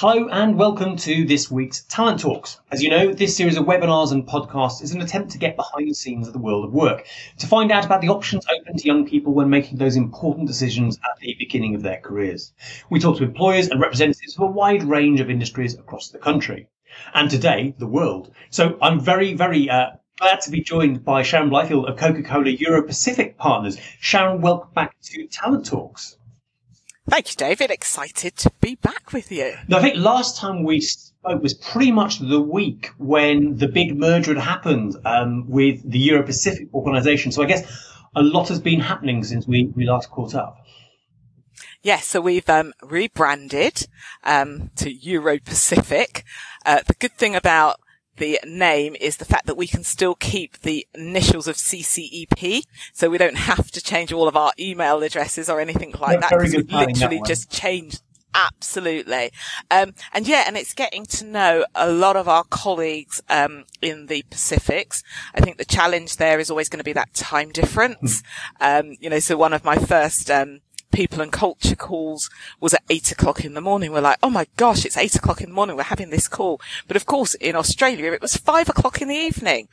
Hello 0.00 0.28
and 0.28 0.56
welcome 0.56 0.96
to 0.96 1.26
this 1.26 1.50
week's 1.50 1.82
Talent 1.82 2.20
Talks. 2.20 2.58
As 2.72 2.82
you 2.82 2.88
know, 2.88 3.12
this 3.12 3.36
series 3.36 3.58
of 3.58 3.66
webinars 3.66 4.12
and 4.12 4.26
podcasts 4.26 4.82
is 4.82 4.92
an 4.92 5.02
attempt 5.02 5.32
to 5.32 5.38
get 5.38 5.56
behind 5.56 5.90
the 5.90 5.94
scenes 5.94 6.26
of 6.26 6.32
the 6.32 6.38
world 6.38 6.64
of 6.64 6.72
work, 6.72 7.06
to 7.36 7.46
find 7.46 7.70
out 7.70 7.84
about 7.84 8.00
the 8.00 8.08
options 8.08 8.46
open 8.46 8.78
to 8.78 8.86
young 8.86 9.06
people 9.06 9.34
when 9.34 9.50
making 9.50 9.76
those 9.76 9.96
important 9.96 10.46
decisions 10.46 10.96
at 10.96 11.20
the 11.20 11.36
beginning 11.38 11.74
of 11.74 11.82
their 11.82 12.00
careers. 12.00 12.54
We 12.88 12.98
talk 12.98 13.18
to 13.18 13.24
employers 13.24 13.68
and 13.68 13.78
representatives 13.78 14.36
of 14.38 14.44
a 14.44 14.46
wide 14.50 14.84
range 14.84 15.20
of 15.20 15.28
industries 15.28 15.74
across 15.74 16.08
the 16.08 16.18
country. 16.18 16.66
And 17.12 17.28
today, 17.28 17.74
the 17.76 17.86
world. 17.86 18.32
So 18.48 18.78
I'm 18.80 19.00
very, 19.00 19.34
very 19.34 19.68
uh, 19.68 19.90
glad 20.18 20.40
to 20.40 20.50
be 20.50 20.62
joined 20.62 21.04
by 21.04 21.24
Sharon 21.24 21.50
Blyfield 21.50 21.90
of 21.90 21.98
Coca-Cola 21.98 22.48
Euro 22.48 22.82
Pacific 22.84 23.36
Partners. 23.36 23.76
Sharon, 24.00 24.40
welcome 24.40 24.70
back 24.72 24.98
to 25.02 25.26
Talent 25.26 25.66
Talks. 25.66 26.16
Thank 27.08 27.30
you, 27.30 27.36
David. 27.36 27.70
Excited 27.70 28.36
to 28.36 28.52
be 28.60 28.76
back 28.76 29.12
with 29.12 29.32
you. 29.32 29.54
Now, 29.68 29.78
I 29.78 29.80
think 29.82 29.96
last 29.96 30.36
time 30.36 30.62
we 30.62 30.80
spoke 30.80 31.42
was 31.42 31.54
pretty 31.54 31.90
much 31.90 32.18
the 32.18 32.40
week 32.40 32.90
when 32.98 33.56
the 33.56 33.68
big 33.68 33.96
merger 33.96 34.34
had 34.34 34.42
happened 34.42 34.96
um, 35.04 35.48
with 35.48 35.88
the 35.90 35.98
Euro 35.98 36.22
Pacific 36.22 36.68
organisation. 36.72 37.32
So 37.32 37.42
I 37.42 37.46
guess 37.46 37.64
a 38.14 38.22
lot 38.22 38.48
has 38.48 38.60
been 38.60 38.80
happening 38.80 39.24
since 39.24 39.46
we, 39.46 39.72
we 39.74 39.86
last 39.86 40.10
caught 40.10 40.34
up. 40.34 40.64
Yes, 41.82 42.06
so 42.06 42.20
we've 42.20 42.48
um, 42.48 42.74
rebranded 42.82 43.86
um, 44.22 44.70
to 44.76 44.92
Euro 44.92 45.38
Pacific. 45.38 46.24
Uh, 46.66 46.80
the 46.86 46.94
good 46.94 47.12
thing 47.12 47.34
about 47.34 47.80
the 48.20 48.38
name 48.46 48.94
is 49.00 49.16
the 49.16 49.24
fact 49.24 49.46
that 49.46 49.56
we 49.56 49.66
can 49.66 49.82
still 49.82 50.14
keep 50.14 50.60
the 50.60 50.86
initials 50.94 51.48
of 51.48 51.56
CCEP. 51.56 52.62
So 52.92 53.08
we 53.08 53.18
don't 53.18 53.36
have 53.36 53.70
to 53.72 53.80
change 53.80 54.12
all 54.12 54.28
of 54.28 54.36
our 54.36 54.52
email 54.60 55.02
addresses 55.02 55.48
or 55.48 55.58
anything 55.58 55.94
like 55.98 56.20
that. 56.20 56.30
Very 56.30 56.50
good 56.50 56.70
we 56.70 56.76
literally 56.76 57.22
just 57.26 57.50
changed 57.50 58.02
Absolutely. 58.32 59.32
Um, 59.70 59.94
and 60.12 60.26
yeah, 60.28 60.44
and 60.46 60.56
it's 60.56 60.72
getting 60.72 61.04
to 61.06 61.24
know 61.24 61.64
a 61.74 61.90
lot 61.90 62.16
of 62.16 62.28
our 62.28 62.44
colleagues, 62.44 63.20
um, 63.28 63.64
in 63.82 64.06
the 64.06 64.24
Pacifics. 64.30 65.02
I 65.34 65.40
think 65.40 65.56
the 65.56 65.64
challenge 65.64 66.16
there 66.16 66.38
is 66.38 66.50
always 66.50 66.68
going 66.68 66.78
to 66.78 66.84
be 66.84 66.92
that 66.92 67.12
time 67.12 67.50
difference. 67.50 68.22
Hmm. 68.60 68.64
Um, 68.88 68.96
you 69.00 69.10
know, 69.10 69.18
so 69.18 69.36
one 69.36 69.52
of 69.52 69.64
my 69.64 69.76
first, 69.76 70.30
um, 70.30 70.60
people 70.92 71.20
and 71.20 71.32
culture 71.32 71.76
calls 71.76 72.30
was 72.60 72.74
at 72.74 72.82
eight 72.90 73.10
o'clock 73.12 73.44
in 73.44 73.54
the 73.54 73.60
morning. 73.60 73.92
We're 73.92 74.00
like, 74.00 74.18
oh 74.22 74.30
my 74.30 74.46
gosh, 74.56 74.84
it's 74.84 74.96
eight 74.96 75.14
o'clock 75.14 75.40
in 75.40 75.50
the 75.50 75.54
morning. 75.54 75.76
We're 75.76 75.84
having 75.84 76.10
this 76.10 76.28
call. 76.28 76.60
But 76.86 76.96
of 76.96 77.06
course, 77.06 77.34
in 77.34 77.56
Australia, 77.56 78.12
it 78.12 78.22
was 78.22 78.36
five 78.36 78.68
o'clock 78.68 79.00
in 79.00 79.08
the 79.08 79.14
evening. 79.14 79.68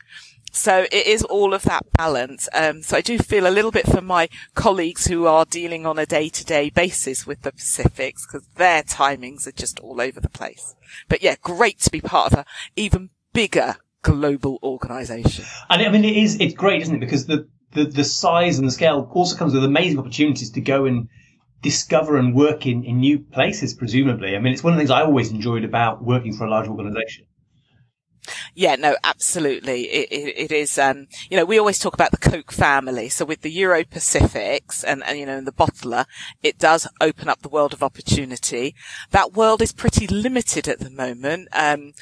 So 0.50 0.86
it 0.90 1.06
is 1.06 1.22
all 1.22 1.52
of 1.52 1.62
that 1.62 1.84
balance. 1.92 2.48
Um, 2.54 2.82
so 2.82 2.96
I 2.96 3.00
do 3.00 3.18
feel 3.18 3.46
a 3.46 3.50
little 3.52 3.70
bit 3.70 3.86
for 3.86 4.00
my 4.00 4.28
colleagues 4.54 5.06
who 5.06 5.26
are 5.26 5.44
dealing 5.44 5.84
on 5.86 5.98
a 5.98 6.06
day 6.06 6.28
to 6.30 6.44
day 6.44 6.70
basis 6.70 7.26
with 7.26 7.42
the 7.42 7.52
Pacifics 7.52 8.26
because 8.26 8.48
their 8.56 8.82
timings 8.82 9.46
are 9.46 9.52
just 9.52 9.78
all 9.80 10.00
over 10.00 10.20
the 10.20 10.30
place. 10.30 10.74
But 11.08 11.22
yeah, 11.22 11.36
great 11.42 11.80
to 11.80 11.90
be 11.90 12.00
part 12.00 12.32
of 12.32 12.38
an 12.38 12.44
even 12.76 13.10
bigger 13.32 13.76
global 14.02 14.58
organization. 14.62 15.44
And 15.68 15.82
I 15.82 15.88
mean, 15.90 16.04
it 16.04 16.16
is, 16.16 16.40
it's 16.40 16.54
great, 16.54 16.82
isn't 16.82 16.96
it? 16.96 17.00
Because 17.00 17.26
the, 17.26 17.46
the, 17.72 17.84
the 17.84 18.04
size 18.04 18.58
and 18.58 18.66
the 18.66 18.72
scale 18.72 19.08
also 19.12 19.36
comes 19.36 19.54
with 19.54 19.64
amazing 19.64 19.98
opportunities 19.98 20.50
to 20.50 20.60
go 20.60 20.84
and 20.84 21.08
discover 21.62 22.16
and 22.16 22.34
work 22.34 22.66
in, 22.66 22.84
in 22.84 23.00
new 23.00 23.18
places, 23.18 23.74
presumably. 23.74 24.36
I 24.36 24.38
mean, 24.40 24.52
it's 24.52 24.64
one 24.64 24.72
of 24.72 24.76
the 24.76 24.80
things 24.80 24.90
I 24.90 25.02
always 25.02 25.30
enjoyed 25.30 25.64
about 25.64 26.04
working 26.04 26.32
for 26.34 26.44
a 26.44 26.50
large 26.50 26.68
organization. 26.68 27.26
Yeah, 28.54 28.76
no, 28.76 28.96
absolutely. 29.04 29.84
It, 29.84 30.08
it, 30.10 30.34
it 30.36 30.52
is, 30.52 30.78
um, 30.78 31.06
you 31.30 31.36
know, 31.36 31.44
we 31.44 31.58
always 31.58 31.78
talk 31.78 31.94
about 31.94 32.10
the 32.10 32.16
Coke 32.30 32.52
family. 32.52 33.08
So 33.08 33.24
with 33.24 33.42
the 33.42 33.50
Euro 33.50 33.84
Pacifics 33.84 34.84
and, 34.84 35.02
and, 35.04 35.18
you 35.18 35.26
know, 35.26 35.40
the 35.40 35.52
bottler, 35.52 36.06
it 36.42 36.58
does 36.58 36.86
open 37.00 37.28
up 37.28 37.42
the 37.42 37.48
world 37.48 37.72
of 37.72 37.82
opportunity. 37.82 38.74
That 39.10 39.32
world 39.32 39.62
is 39.62 39.72
pretty 39.72 40.06
limited 40.06 40.68
at 40.68 40.80
the 40.80 40.90
moment, 40.90 41.48
um, 41.52 41.92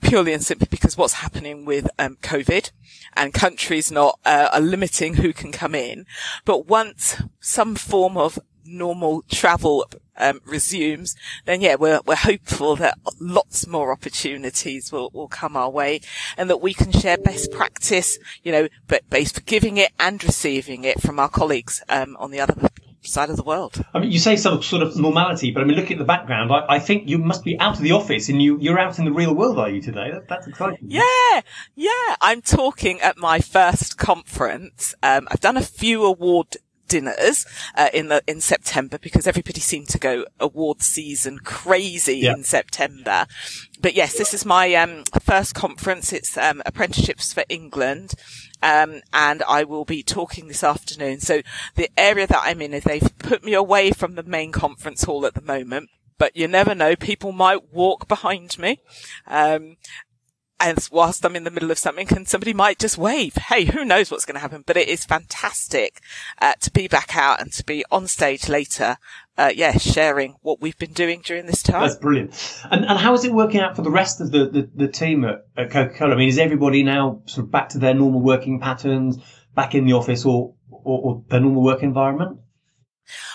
purely 0.00 0.32
and 0.32 0.44
simply 0.44 0.68
because 0.70 0.96
what's 0.96 1.14
happening 1.14 1.64
with, 1.64 1.88
um, 1.98 2.16
COVID 2.22 2.70
and 3.16 3.32
countries 3.32 3.90
not, 3.90 4.18
uh, 4.24 4.48
are 4.52 4.60
limiting 4.60 5.14
who 5.14 5.32
can 5.32 5.52
come 5.52 5.74
in. 5.74 6.06
But 6.44 6.66
once 6.66 7.22
some 7.40 7.74
form 7.74 8.16
of 8.16 8.38
normal 8.64 9.22
travel 9.30 9.86
um, 10.20 10.40
resumes, 10.44 11.16
then 11.44 11.60
yeah, 11.60 11.76
we're 11.76 12.00
we're 12.06 12.16
hopeful 12.16 12.76
that 12.76 12.98
lots 13.18 13.66
more 13.66 13.92
opportunities 13.92 14.92
will 14.92 15.10
will 15.12 15.28
come 15.28 15.56
our 15.56 15.70
way, 15.70 16.00
and 16.36 16.48
that 16.50 16.60
we 16.60 16.74
can 16.74 16.92
share 16.92 17.18
best 17.18 17.50
practice, 17.50 18.18
you 18.42 18.52
know, 18.52 18.68
but 18.86 19.08
both 19.10 19.34
for 19.34 19.40
giving 19.42 19.76
it 19.76 19.92
and 19.98 20.22
receiving 20.22 20.84
it 20.84 21.00
from 21.00 21.18
our 21.18 21.28
colleagues 21.28 21.82
um, 21.88 22.16
on 22.18 22.30
the 22.30 22.40
other 22.40 22.54
side 23.02 23.30
of 23.30 23.36
the 23.36 23.42
world. 23.42 23.84
I 23.94 23.98
mean, 23.98 24.12
you 24.12 24.18
say 24.18 24.36
some 24.36 24.62
sort 24.62 24.82
of 24.82 24.96
normality, 24.96 25.50
but 25.50 25.62
I 25.62 25.64
mean, 25.64 25.76
looking 25.76 25.94
at 25.94 25.98
the 25.98 26.04
background, 26.04 26.52
I, 26.52 26.64
I, 26.68 26.78
think 26.78 27.08
you 27.08 27.18
must 27.18 27.44
be 27.44 27.58
out 27.58 27.76
of 27.76 27.82
the 27.82 27.92
office 27.92 28.28
and 28.28 28.42
you, 28.42 28.58
you're 28.60 28.78
out 28.78 28.98
in 28.98 29.04
the 29.04 29.12
real 29.12 29.34
world, 29.34 29.58
are 29.58 29.70
you 29.70 29.80
today? 29.80 30.10
That, 30.10 30.28
that's 30.28 30.46
exciting. 30.46 30.78
Yeah, 30.82 31.40
yeah. 31.74 32.16
I'm 32.20 32.42
talking 32.42 33.00
at 33.00 33.16
my 33.16 33.40
first 33.40 33.96
conference. 33.96 34.94
Um, 35.02 35.28
I've 35.30 35.40
done 35.40 35.56
a 35.56 35.62
few 35.62 36.04
award 36.04 36.56
dinners 36.90 37.46
uh, 37.76 37.88
in 37.94 38.08
the 38.08 38.22
in 38.26 38.40
September 38.42 38.98
because 38.98 39.26
everybody 39.26 39.60
seemed 39.60 39.88
to 39.88 39.98
go 39.98 40.26
award 40.38 40.82
season 40.82 41.38
crazy 41.38 42.18
yeah. 42.18 42.34
in 42.34 42.44
September. 42.44 43.26
But 43.80 43.94
yes, 43.94 44.18
this 44.18 44.34
is 44.34 44.44
my 44.44 44.74
um, 44.74 45.04
first 45.22 45.54
conference. 45.54 46.12
It's 46.12 46.36
um, 46.36 46.60
apprenticeships 46.66 47.32
for 47.32 47.44
England. 47.48 48.12
Um, 48.62 49.00
and 49.14 49.42
I 49.48 49.64
will 49.64 49.86
be 49.86 50.02
talking 50.02 50.48
this 50.48 50.62
afternoon. 50.62 51.20
So 51.20 51.40
the 51.76 51.88
area 51.96 52.26
that 52.26 52.42
I'm 52.42 52.60
in 52.60 52.74
is 52.74 52.84
they've 52.84 53.18
put 53.18 53.42
me 53.42 53.54
away 53.54 53.92
from 53.92 54.16
the 54.16 54.22
main 54.22 54.52
conference 54.52 55.04
hall 55.04 55.24
at 55.24 55.32
the 55.32 55.40
moment 55.40 55.88
but 56.18 56.36
you 56.36 56.46
never 56.46 56.74
know. 56.74 56.94
People 56.94 57.32
might 57.32 57.72
walk 57.72 58.06
behind 58.06 58.58
me. 58.58 58.82
Um, 59.26 59.78
and 60.60 60.78
whilst 60.92 61.24
I'm 61.24 61.36
in 61.36 61.44
the 61.44 61.50
middle 61.50 61.70
of 61.70 61.78
something 61.78 62.06
and 62.14 62.28
somebody 62.28 62.52
might 62.52 62.78
just 62.78 62.98
wave. 62.98 63.34
Hey, 63.34 63.64
who 63.64 63.84
knows 63.84 64.10
what's 64.10 64.24
going 64.24 64.34
to 64.34 64.40
happen? 64.40 64.62
But 64.66 64.76
it 64.76 64.88
is 64.88 65.04
fantastic 65.04 66.00
uh, 66.40 66.52
to 66.60 66.70
be 66.70 66.86
back 66.86 67.16
out 67.16 67.40
and 67.40 67.52
to 67.54 67.64
be 67.64 67.84
on 67.90 68.06
stage 68.06 68.48
later. 68.48 68.98
Uh, 69.38 69.50
yeah, 69.54 69.78
sharing 69.78 70.36
what 70.42 70.60
we've 70.60 70.76
been 70.76 70.92
doing 70.92 71.22
during 71.24 71.46
this 71.46 71.62
time. 71.62 71.80
That's 71.80 71.96
brilliant. 71.96 72.60
And, 72.70 72.84
and 72.84 72.98
how 72.98 73.14
is 73.14 73.24
it 73.24 73.32
working 73.32 73.60
out 73.60 73.74
for 73.74 73.80
the 73.80 73.90
rest 73.90 74.20
of 74.20 74.30
the, 74.30 74.50
the, 74.50 74.70
the 74.74 74.88
team 74.88 75.24
at, 75.24 75.46
at 75.56 75.70
Coca-Cola? 75.70 76.12
I 76.12 76.16
mean, 76.18 76.28
is 76.28 76.38
everybody 76.38 76.82
now 76.82 77.22
sort 77.24 77.46
of 77.46 77.50
back 77.50 77.70
to 77.70 77.78
their 77.78 77.94
normal 77.94 78.20
working 78.20 78.60
patterns, 78.60 79.16
back 79.54 79.74
in 79.74 79.86
the 79.86 79.94
office 79.94 80.26
or, 80.26 80.54
or, 80.70 81.00
or 81.00 81.24
their 81.28 81.40
normal 81.40 81.62
work 81.62 81.82
environment? 81.82 82.38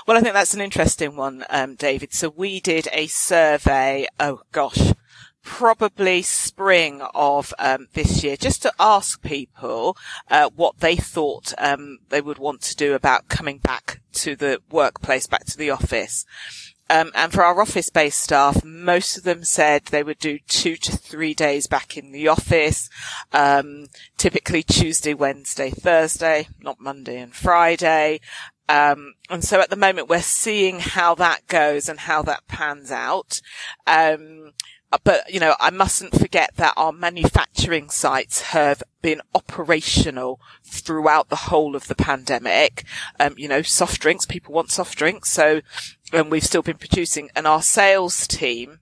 Well, 0.06 0.16
I 0.16 0.22
think 0.22 0.34
that's 0.34 0.53
an 0.53 0.62
interesting 0.62 1.16
one, 1.16 1.44
um, 1.50 1.75
David. 1.75 2.14
So 2.14 2.30
we 2.30 2.59
did 2.59 2.88
a 2.94 3.08
survey. 3.08 4.08
Oh 4.19 4.41
gosh, 4.52 4.94
probably 5.45 6.22
spring 6.23 7.01
of 7.13 7.53
um, 7.57 7.88
this 7.94 8.23
year, 8.23 8.35
just 8.35 8.63
to 8.63 8.73
ask 8.79 9.22
people 9.22 9.95
uh, 10.29 10.50
what 10.56 10.79
they 10.79 10.97
thought 10.97 11.53
um, 11.57 12.00
they 12.09 12.19
would 12.19 12.39
want 12.39 12.61
to 12.61 12.75
do 12.75 12.94
about 12.94 13.29
coming 13.29 13.59
back 13.59 14.01
to 14.11 14.35
the 14.35 14.59
workplace, 14.69 15.28
back 15.28 15.45
to 15.45 15.57
the 15.57 15.69
office. 15.69 16.25
Um, 16.89 17.11
and 17.16 17.31
for 17.31 17.44
our 17.44 17.59
office-based 17.61 18.19
staff, 18.19 18.63
most 18.63 19.17
of 19.17 19.23
them 19.23 19.44
said 19.44 19.85
they 19.85 20.03
would 20.03 20.19
do 20.19 20.38
two 20.47 20.75
to 20.78 20.95
three 20.95 21.34
days 21.34 21.66
back 21.67 21.97
in 21.97 22.11
the 22.11 22.28
office, 22.28 22.89
um, 23.31 23.88
typically 24.17 24.61
Tuesday, 24.61 25.13
Wednesday, 25.13 25.72
Thursday, 25.72 26.47
not 26.59 26.79
Monday 26.79 27.19
and 27.19 27.34
Friday. 27.34 28.19
Um, 28.67 29.13
and 29.29 29.44
so 29.44 29.59
at 29.61 29.69
the 29.69 29.75
moment 29.75 30.09
we're 30.09 30.22
seeing 30.22 30.79
how 30.79 31.16
that 31.16 31.47
goes 31.47 31.88
and 31.88 32.00
how 32.01 32.23
that 32.23 32.47
pans 32.47 32.91
out. 32.91 33.41
Um, 33.88 34.53
but, 35.03 35.31
you 35.33 35.39
know, 35.39 35.56
I 35.59 35.69
mustn't 35.69 36.19
forget 36.19 36.51
that 36.56 36.73
our 36.78 36.91
manufacturing 36.91 37.89
sites 37.89 38.41
have 38.41 38.83
been 39.01 39.22
operational 39.33 40.39
throughout 40.63 41.29
the 41.29 41.35
whole 41.35 41.75
of 41.75 41.87
the 41.87 41.96
pandemic. 41.96 42.85
Um, 43.20 43.35
you 43.37 43.47
know, 43.47 43.61
soft 43.61 44.02
drinks, 44.02 44.25
people 44.25 44.53
want 44.53 44.72
soft 44.72 44.97
drinks. 44.97 45.29
So, 45.31 45.61
and 46.14 46.31
we've 46.31 46.43
still 46.43 46.61
been 46.61 46.78
producing 46.78 47.29
and 47.35 47.47
our 47.47 47.61
sales 47.61 48.28
team, 48.28 48.79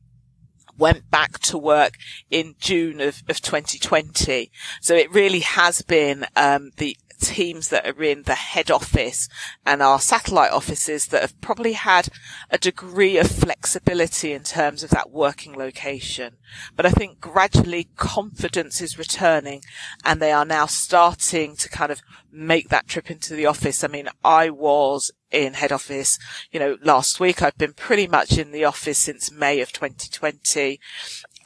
went 0.78 1.10
back 1.12 1.40
to 1.40 1.58
work 1.58 1.98
in 2.30 2.56
June 2.60 3.00
of, 3.00 3.24
of 3.30 3.42
2020. 3.42 4.52
So 4.82 4.96
it 4.96 5.14
really 5.14 5.42
has 5.42 5.82
been 5.82 6.26
um, 6.36 6.72
the 6.78 6.98
teams 7.20 7.70
that 7.70 7.88
are 7.88 8.04
in 8.04 8.24
the 8.24 8.36
head 8.36 8.70
office 8.70 9.30
and 9.66 9.82
our 9.82 10.00
satellite 10.00 10.52
offices 10.52 11.08
that 11.08 11.22
have 11.22 11.40
probably 11.42 11.74
had 11.74 12.10
a 12.50 12.58
degree 12.58 13.18
of 13.18 13.30
flexibility 13.30 14.32
in 14.32 14.44
terms 14.44 14.84
of 14.84 14.90
that 14.92 15.12
working 15.12 15.56
location. 15.56 16.38
But 16.76 16.86
I 16.86 16.92
think 16.92 17.20
gradually 17.20 17.90
confidence 17.96 18.82
is 18.82 18.98
returning 18.98 19.64
and 20.04 20.20
they 20.20 20.32
are 20.32 20.46
now 20.46 20.66
starting 20.66 21.56
to 21.58 21.70
kind 21.70 21.92
of 21.92 22.02
make 22.32 22.70
that 22.70 22.88
trip 22.88 23.10
into 23.10 23.34
the 23.34 23.46
office. 23.46 23.84
I 23.84 23.88
mean, 23.88 24.10
I 24.24 24.50
was 24.50 25.12
in 25.32 25.54
head 25.54 25.72
office, 25.72 26.20
you 26.52 26.60
know, 26.60 26.78
last 26.82 27.20
week. 27.20 27.42
I've 27.42 27.58
been 27.58 27.74
pretty 27.74 28.08
much 28.08 28.38
in 28.38 28.52
the 28.52 28.66
office 28.66 29.00
since 29.00 29.32
May 29.32 29.60
of 29.62 29.74
2020, 29.74 30.80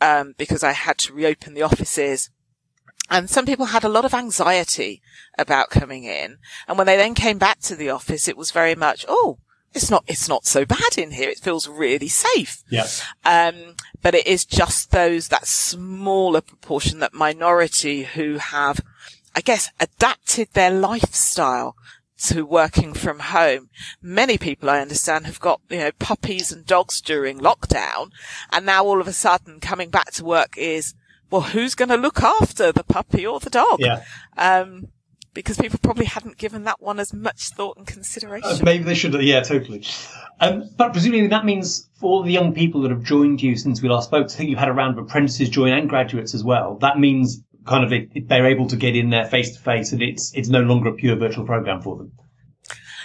um, 0.02 0.36
because 0.38 0.64
I 0.64 0.74
had 0.74 0.98
to 1.00 1.14
reopen 1.14 1.54
the 1.54 1.64
offices 1.64 2.30
and 3.10 3.30
some 3.30 3.46
people 3.46 3.68
had 3.68 3.84
a 3.84 3.90
lot 3.90 4.06
of 4.06 4.14
anxiety 4.14 5.02
about 5.38 5.70
coming 5.70 6.04
in. 6.04 6.38
And 6.68 6.78
when 6.78 6.88
they 6.88 6.98
then 6.98 7.14
came 7.14 7.38
back 7.38 7.60
to 7.62 7.76
the 7.76 7.90
office, 7.90 8.28
it 8.28 8.38
was 8.38 8.52
very 8.52 8.76
much, 8.76 9.06
oh, 9.08 9.38
it's 9.74 9.92
not, 9.92 10.04
it's 10.08 10.28
not 10.28 10.46
so 10.46 10.66
bad 10.66 10.98
in 10.98 11.12
here. 11.12 11.30
It 11.30 11.40
feels 11.40 11.68
really 11.68 12.08
safe. 12.08 12.64
Yeah. 12.70 12.88
Um, 13.24 13.76
but 14.02 14.16
it 14.16 14.26
is 14.26 14.46
just 14.46 14.92
those, 14.92 15.28
that 15.28 15.48
smaller 15.48 16.42
proportion, 16.42 17.00
that 17.00 17.14
minority 17.14 18.04
who 18.04 18.38
have, 18.38 18.82
I 19.36 19.42
guess, 19.42 19.70
adapted 19.80 20.50
their 20.54 20.72
lifestyle 20.72 21.76
to 22.24 22.46
working 22.46 22.94
from 22.94 23.20
home. 23.20 23.70
Many 24.02 24.38
people 24.38 24.70
I 24.70 24.82
understand 24.82 25.28
have 25.28 25.40
got, 25.40 25.62
you 25.70 25.78
know, 25.78 25.92
puppies 26.00 26.52
and 26.52 26.66
dogs 26.66 27.00
during 27.00 27.40
lockdown. 27.40 28.10
And 28.52 28.66
now 28.66 28.84
all 28.84 29.00
of 29.00 29.08
a 29.08 29.14
sudden 29.14 29.60
coming 29.60 29.92
back 29.92 30.12
to 30.14 30.26
work 30.26 30.58
is, 30.58 30.96
well, 31.30 31.42
who's 31.42 31.76
going 31.76 31.90
to 31.90 31.98
look 31.98 32.22
after 32.22 32.72
the 32.72 32.84
puppy 32.84 33.26
or 33.26 33.40
the 33.40 33.50
dog? 33.50 33.80
Yeah. 33.80 34.04
Um, 34.38 34.90
because 35.34 35.58
people 35.58 35.78
probably 35.84 36.06
hadn't 36.06 36.38
given 36.38 36.64
that 36.64 36.82
one 36.82 37.00
as 37.00 37.14
much 37.14 37.50
thought 37.50 37.78
and 37.78 37.86
consideration. 37.86 38.50
Uh, 38.50 38.60
maybe 38.64 38.84
they 38.84 38.96
should. 38.96 39.14
Yeah, 39.22 39.42
totally. 39.42 39.86
Um, 40.40 40.70
but 40.78 40.94
presumably 40.94 41.28
that 41.28 41.46
means 41.46 41.88
for 42.00 42.08
all 42.08 42.24
the 42.24 42.32
young 42.32 42.56
people 42.56 42.82
that 42.82 42.92
have 42.92 43.04
joined 43.04 43.44
you 43.44 43.56
since 43.56 43.80
we 43.80 43.88
last 43.88 44.08
spoke, 44.08 44.26
I 44.26 44.30
think 44.30 44.50
you've 44.50 44.58
had 44.58 44.68
a 44.68 44.74
round 44.74 44.98
of 44.98 45.06
apprentices 45.06 45.50
join 45.50 45.74
and 45.74 45.88
graduates 45.88 46.34
as 46.34 46.44
well. 46.44 46.80
That 46.80 46.98
means 47.00 47.44
kind 47.68 47.84
of 47.84 47.94
it, 47.94 48.10
it, 48.16 48.28
they're 48.28 48.48
able 48.48 48.68
to 48.68 48.76
get 48.76 48.96
in 48.96 49.12
there 49.12 49.26
face 49.26 49.56
to 49.56 49.60
face, 49.60 49.92
and 49.92 50.02
it's 50.02 50.34
it's 50.34 50.50
no 50.50 50.62
longer 50.62 50.90
a 50.90 50.94
pure 50.94 51.16
virtual 51.16 51.46
program 51.46 51.82
for 51.82 51.98
them. 51.98 52.14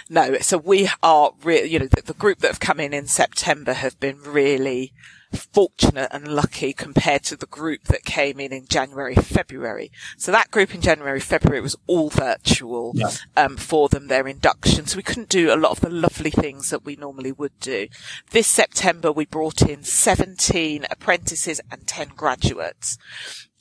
No, 0.09 0.37
so 0.39 0.57
we 0.57 0.89
are 1.01 1.31
really, 1.43 1.69
you 1.69 1.79
know, 1.79 1.87
the, 1.87 2.01
the 2.01 2.13
group 2.13 2.39
that 2.39 2.47
have 2.47 2.59
come 2.59 2.79
in 2.79 2.93
in 2.93 3.07
September 3.07 3.73
have 3.73 3.99
been 3.99 4.19
really 4.21 4.91
fortunate 5.33 6.09
and 6.11 6.27
lucky 6.27 6.73
compared 6.73 7.23
to 7.23 7.35
the 7.35 7.45
group 7.45 7.83
that 7.85 8.03
came 8.05 8.39
in 8.39 8.53
in 8.53 8.65
January, 8.67 9.15
February. 9.15 9.91
So 10.17 10.31
that 10.31 10.51
group 10.51 10.73
in 10.73 10.81
January, 10.81 11.19
February 11.19 11.61
was 11.61 11.75
all 11.87 12.09
virtual 12.09 12.91
Yeah. 12.95 13.11
um, 13.35 13.57
for 13.57 13.89
them, 13.89 14.07
their 14.07 14.27
induction. 14.27 14.85
So 14.87 14.97
we 14.97 15.03
couldn't 15.03 15.29
do 15.29 15.53
a 15.53 15.55
lot 15.57 15.71
of 15.71 15.81
the 15.81 15.89
lovely 15.89 16.31
things 16.31 16.69
that 16.69 16.83
we 16.85 16.95
normally 16.95 17.31
would 17.31 17.59
do. 17.59 17.87
This 18.31 18.47
September, 18.47 19.11
we 19.11 19.25
brought 19.25 19.61
in 19.61 19.83
17 19.83 20.85
apprentices 20.89 21.61
and 21.71 21.85
10 21.87 22.09
graduates. 22.15 22.97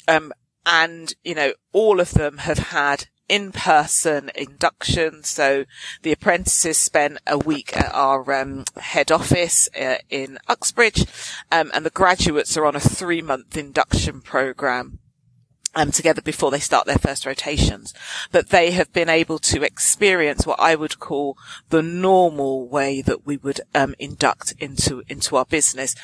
Um, 0.08 0.32
and, 0.64 1.14
you 1.24 1.34
know, 1.34 1.54
all 1.72 1.98
of 2.00 2.12
them 2.12 2.38
have 2.38 2.58
had 2.58 3.06
in-person 3.28 4.30
induction. 4.34 5.22
So 5.24 5.64
the 6.02 6.12
apprentices 6.12 6.78
spent 6.78 7.18
a 7.26 7.38
week 7.38 7.76
at 7.76 7.94
our 7.94 8.32
um, 8.32 8.64
head 8.76 9.10
office 9.10 9.68
uh, 9.80 9.96
in 10.10 10.38
Uxbridge, 10.48 11.06
um, 11.50 11.70
and 11.74 11.86
the 11.86 11.90
graduates 11.90 12.56
are 12.56 12.66
on 12.66 12.76
a 12.76 12.80
three-month 12.80 13.56
induction 13.56 14.20
program. 14.20 14.98
Um, 15.74 15.90
together 15.90 16.20
before 16.20 16.50
they 16.50 16.58
start 16.58 16.84
their 16.86 16.98
first 16.98 17.24
rotations, 17.24 17.94
but 18.30 18.50
they 18.50 18.72
have 18.72 18.92
been 18.92 19.08
able 19.08 19.38
to 19.38 19.62
experience 19.62 20.46
what 20.46 20.60
I 20.60 20.74
would 20.74 20.98
call 20.98 21.38
the 21.70 21.82
normal 21.82 22.68
way 22.68 23.00
that 23.00 23.24
we 23.24 23.38
would 23.38 23.62
um, 23.74 23.94
induct 23.98 24.52
into 24.58 25.02
into 25.08 25.34
our 25.34 25.46
business, 25.46 25.94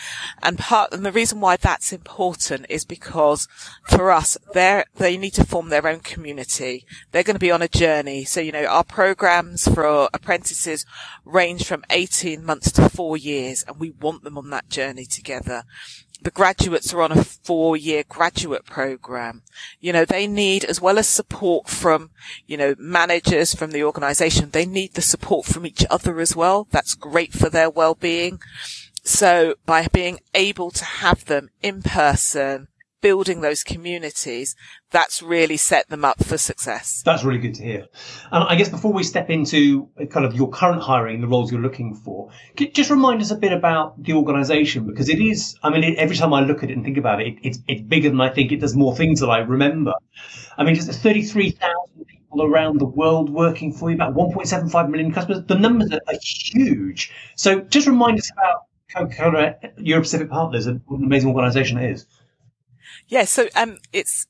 and 0.43 0.59
part 0.59 0.95
and 0.95 1.05
the 1.05 1.13
reason 1.13 1.41
why 1.41 1.57
that's 1.57 1.93
important 1.93 2.65
is 2.71 2.87
because 2.87 3.47
for 3.87 4.11
us, 4.11 4.39
they 4.55 4.85
they 4.97 5.19
need 5.19 5.35
to 5.35 5.45
form 5.45 5.69
their 5.69 5.87
own 5.87 6.01
community. 6.01 6.87
They're 7.13 7.23
going 7.23 7.37
to 7.37 7.41
be 7.41 7.51
on 7.51 7.61
a 7.61 7.69
journey, 7.69 8.25
so 8.25 8.41
you 8.41 8.53
know 8.53 8.65
our 8.65 8.85
programs 8.85 9.69
for 9.69 10.09
apprentices 10.15 10.87
range 11.27 11.67
from 11.67 11.85
eighteen 11.91 12.43
months 12.43 12.73
to 12.73 12.89
four 12.89 13.19
years, 13.19 13.65
and 13.69 13.79
we 13.79 13.91
want 13.91 14.25
them 14.25 14.39
on 14.39 14.49
that 14.49 14.71
journey 14.71 15.05
together 15.05 15.65
the 16.21 16.31
graduates 16.31 16.93
are 16.93 17.03
on 17.03 17.13
a 17.13 17.25
four 17.25 17.77
year 17.77 18.05
graduate 18.09 18.65
program. 18.65 19.43
You 19.81 19.93
know, 19.93 20.05
they 20.05 20.27
need, 20.27 20.65
as 20.65 20.81
well 20.81 20.99
as 20.99 21.09
support 21.09 21.69
from, 21.69 22.11
you 22.47 22.57
know, 22.57 22.75
managers 22.79 23.55
from 23.55 23.71
the 23.71 23.85
organization, 23.85 24.51
they 24.51 24.67
need 24.67 24.95
the 24.95 25.03
support 25.03 25.47
from 25.47 25.67
each 25.67 25.85
other 25.91 26.21
as 26.21 26.35
well. 26.35 26.67
That's 26.71 26.95
great 26.95 27.33
for 27.33 27.49
their 27.49 27.71
well-being. 27.71 28.41
So 29.03 29.55
by 29.65 29.87
being 29.93 30.21
able 30.35 30.71
to 30.73 30.85
have 30.85 31.25
them 31.27 31.51
in 31.63 31.83
person, 31.83 32.69
building 33.01 33.41
those 33.41 33.63
communities, 33.63 34.55
that's 34.91 35.23
really 35.23 35.57
set 35.57 35.89
them 35.89 36.05
up 36.05 36.25
for 36.25 36.39
success. 36.39 37.03
That's 37.05 37.25
really 37.25 37.39
good 37.39 37.55
to 37.55 37.63
hear. 37.63 37.87
And 38.33 38.45
I 38.45 38.57
guess 38.57 38.69
before 38.69 38.93
we 38.93 39.03
step 39.03 39.31
into 39.31 39.89
uh, 40.01 40.07
kind 40.07 40.27
of 40.27 40.35
your 40.35 40.49
current 40.51 40.83
hiring, 40.83 41.21
the 41.21 41.29
roles 41.29 41.53
you're 41.53 41.61
looking 41.61 41.95
for, 41.95 42.31
just 42.57 42.91
remind 42.91 43.21
us 43.21 43.31
a 43.31 43.37
bit 43.37 43.53
about 43.53 44.03
the 44.03 44.15
organisation 44.15 44.87
because 44.87 45.09
it 45.09 45.21
is. 45.21 45.57
I 45.63 45.71
mean, 45.71 45.95
every 45.99 46.17
time 46.17 46.33
I 46.33 46.41
look 46.41 46.63
at 46.63 46.71
it 46.71 46.75
and 46.75 46.85
think 46.85 46.97
about 46.97 47.21
it, 47.21 47.29
it, 47.29 47.39
it's 47.43 47.59
it's 47.69 47.83
bigger 47.83 48.09
than 48.09 48.21
I 48.21 48.31
think. 48.31 48.53
It 48.53 48.61
does 48.61 48.75
more 48.75 48.97
things 48.97 49.21
than 49.21 49.31
I 49.31 49.39
remember. 49.39 49.95
I 50.57 50.65
mean, 50.65 50.75
just 50.75 50.91
33,000 50.91 52.07
people 52.07 52.43
around 52.43 52.81
the 52.81 52.87
world 52.87 53.31
working 53.31 53.73
for 53.73 53.91
you, 53.91 53.97
about 53.97 54.15
1.75 54.15 54.91
million 54.91 55.13
customers. 55.13 55.45
The 55.45 55.55
numbers 55.55 55.91
are, 55.93 56.01
are 56.09 56.19
huge. 56.21 57.13
So 57.37 57.61
just 57.61 57.87
remind 57.87 58.19
us 58.19 58.31
about 58.33 58.65
Coca-Cola 58.95 59.55
uh, 59.63 59.69
Europe 59.77 60.05
Pacific 60.05 60.31
Partners 60.31 60.67
and 60.67 60.81
what 60.87 60.99
an 60.99 61.07
amazing 61.07 61.29
organisation 61.29 61.79
it 61.79 61.91
is. 61.91 62.07
Yeah, 63.07 63.25
so 63.25 63.49
um, 63.55 63.79
it's 63.93 64.27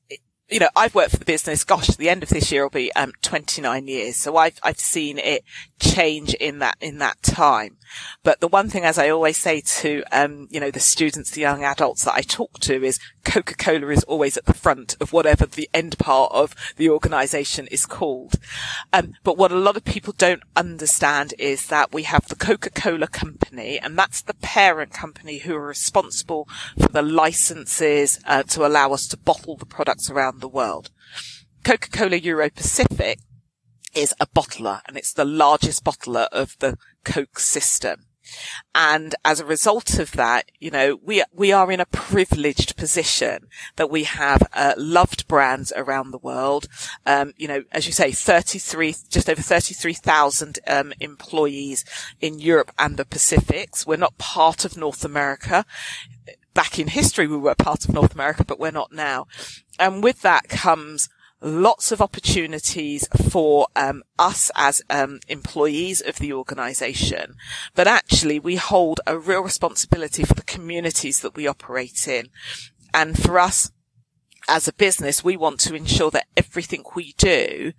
you 0.50 0.60
know 0.60 0.68
I've 0.76 0.94
worked 0.94 1.12
for 1.12 1.16
the 1.16 1.24
business. 1.24 1.64
Gosh, 1.64 1.88
the 1.88 2.08
end 2.08 2.22
of 2.22 2.28
this 2.28 2.52
year 2.52 2.62
will 2.62 2.70
be 2.70 2.92
um 2.92 3.12
29 3.22 3.88
years. 3.88 4.16
So 4.16 4.36
I've 4.36 4.58
I've 4.62 4.78
seen 4.80 5.18
it 5.18 5.44
change 5.80 6.34
in 6.34 6.58
that 6.58 6.76
in 6.80 6.98
that 6.98 7.22
time. 7.22 7.77
But 8.22 8.40
the 8.40 8.48
one 8.48 8.68
thing, 8.68 8.84
as 8.84 8.98
I 8.98 9.10
always 9.10 9.36
say 9.36 9.60
to 9.60 10.02
um 10.12 10.48
you 10.50 10.60
know 10.60 10.70
the 10.70 10.80
students, 10.80 11.30
the 11.30 11.40
young 11.40 11.64
adults 11.64 12.04
that 12.04 12.14
I 12.14 12.22
talk 12.22 12.58
to, 12.60 12.82
is 12.84 12.98
Coca 13.24 13.54
Cola 13.54 13.88
is 13.88 14.04
always 14.04 14.36
at 14.36 14.46
the 14.46 14.54
front 14.54 14.96
of 15.00 15.12
whatever 15.12 15.46
the 15.46 15.68
end 15.74 15.98
part 15.98 16.32
of 16.32 16.54
the 16.76 16.88
organisation 16.88 17.66
is 17.68 17.86
called. 17.86 18.34
Um, 18.92 19.14
but 19.24 19.36
what 19.36 19.52
a 19.52 19.58
lot 19.58 19.76
of 19.76 19.84
people 19.84 20.14
don't 20.16 20.42
understand 20.56 21.34
is 21.38 21.66
that 21.66 21.92
we 21.92 22.04
have 22.04 22.28
the 22.28 22.36
Coca 22.36 22.70
Cola 22.70 23.06
company, 23.06 23.78
and 23.78 23.98
that's 23.98 24.22
the 24.22 24.34
parent 24.34 24.92
company 24.92 25.38
who 25.38 25.54
are 25.54 25.66
responsible 25.66 26.48
for 26.80 26.88
the 26.88 27.02
licenses 27.02 28.18
uh, 28.26 28.42
to 28.44 28.66
allow 28.66 28.92
us 28.92 29.06
to 29.08 29.16
bottle 29.16 29.56
the 29.56 29.66
products 29.66 30.10
around 30.10 30.40
the 30.40 30.48
world. 30.48 30.90
Coca 31.64 31.90
Cola 31.90 32.16
Euro 32.16 32.48
Pacific 32.50 33.18
is 33.94 34.14
a 34.20 34.26
bottler, 34.26 34.80
and 34.86 34.96
it's 34.96 35.12
the 35.12 35.24
largest 35.24 35.84
bottler 35.84 36.28
of 36.32 36.56
the 36.58 36.76
Coke 37.04 37.38
system. 37.38 38.04
And 38.74 39.14
as 39.24 39.40
a 39.40 39.44
result 39.44 39.98
of 39.98 40.12
that, 40.12 40.50
you 40.58 40.70
know, 40.70 40.98
we, 41.02 41.22
we 41.32 41.52
are 41.52 41.70
in 41.72 41.80
a 41.80 41.86
privileged 41.86 42.76
position 42.76 43.48
that 43.76 43.90
we 43.90 44.04
have 44.04 44.42
uh, 44.52 44.74
loved 44.76 45.26
brands 45.28 45.72
around 45.74 46.10
the 46.10 46.18
world. 46.18 46.68
Um, 47.06 47.32
you 47.36 47.48
know, 47.48 47.64
as 47.72 47.86
you 47.86 47.92
say, 47.92 48.12
33, 48.12 48.94
just 49.08 49.28
over 49.28 49.42
33,000 49.42 50.58
um, 50.66 50.92
employees 51.00 51.84
in 52.20 52.38
Europe 52.38 52.72
and 52.78 52.96
the 52.96 53.04
Pacifics. 53.04 53.86
We're 53.86 53.96
not 53.96 54.18
part 54.18 54.64
of 54.64 54.76
North 54.76 55.04
America. 55.04 55.64
Back 56.54 56.78
in 56.78 56.88
history, 56.88 57.26
we 57.26 57.36
were 57.36 57.54
part 57.54 57.84
of 57.84 57.94
North 57.94 58.14
America, 58.14 58.44
but 58.44 58.60
we're 58.60 58.70
not 58.70 58.92
now. 58.92 59.26
And 59.78 60.02
with 60.02 60.22
that 60.22 60.48
comes 60.48 61.08
lots 61.40 61.92
of 61.92 62.00
opportunities 62.00 63.08
for 63.30 63.68
um, 63.76 64.02
us 64.18 64.50
as 64.56 64.82
um, 64.90 65.20
employees 65.28 66.00
of 66.00 66.18
the 66.18 66.32
organisation, 66.32 67.34
but 67.74 67.86
actually 67.86 68.38
we 68.38 68.56
hold 68.56 69.00
a 69.06 69.18
real 69.18 69.42
responsibility 69.42 70.24
for 70.24 70.34
the 70.34 70.42
communities 70.42 71.20
that 71.20 71.36
we 71.36 71.46
operate 71.46 72.08
in, 72.08 72.28
and 72.92 73.18
for 73.18 73.38
us 73.38 73.70
as 74.48 74.66
a 74.66 74.72
business, 74.72 75.22
we 75.22 75.36
want 75.36 75.60
to 75.60 75.74
ensure 75.74 76.10
that 76.10 76.26
everything 76.34 76.82
we 76.96 77.12
do 77.18 77.74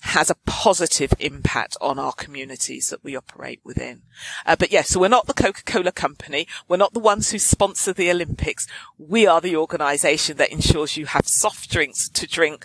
has 0.00 0.30
a 0.30 0.36
positive 0.46 1.12
impact 1.18 1.76
on 1.82 1.98
our 1.98 2.12
communities 2.12 2.88
that 2.88 3.04
we 3.04 3.14
operate 3.14 3.60
within. 3.62 4.02
Uh, 4.46 4.56
but 4.56 4.72
yes, 4.72 4.88
so 4.88 5.00
we're 5.00 5.08
not 5.08 5.26
the 5.26 5.34
Coca-Cola 5.34 5.92
company. 5.92 6.48
We're 6.66 6.78
not 6.78 6.94
the 6.94 7.00
ones 7.00 7.30
who 7.30 7.38
sponsor 7.38 7.92
the 7.92 8.10
Olympics. 8.10 8.66
We 8.96 9.26
are 9.26 9.40
the 9.40 9.56
organisation 9.56 10.38
that 10.38 10.50
ensures 10.50 10.96
you 10.96 11.06
have 11.06 11.28
soft 11.28 11.70
drinks 11.70 12.08
to 12.08 12.26
drink 12.26 12.64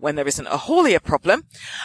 when 0.00 0.16
there 0.16 0.26
isn't 0.26 0.46
a 0.46 0.56
haulier 0.56 1.02
problem, 1.02 1.44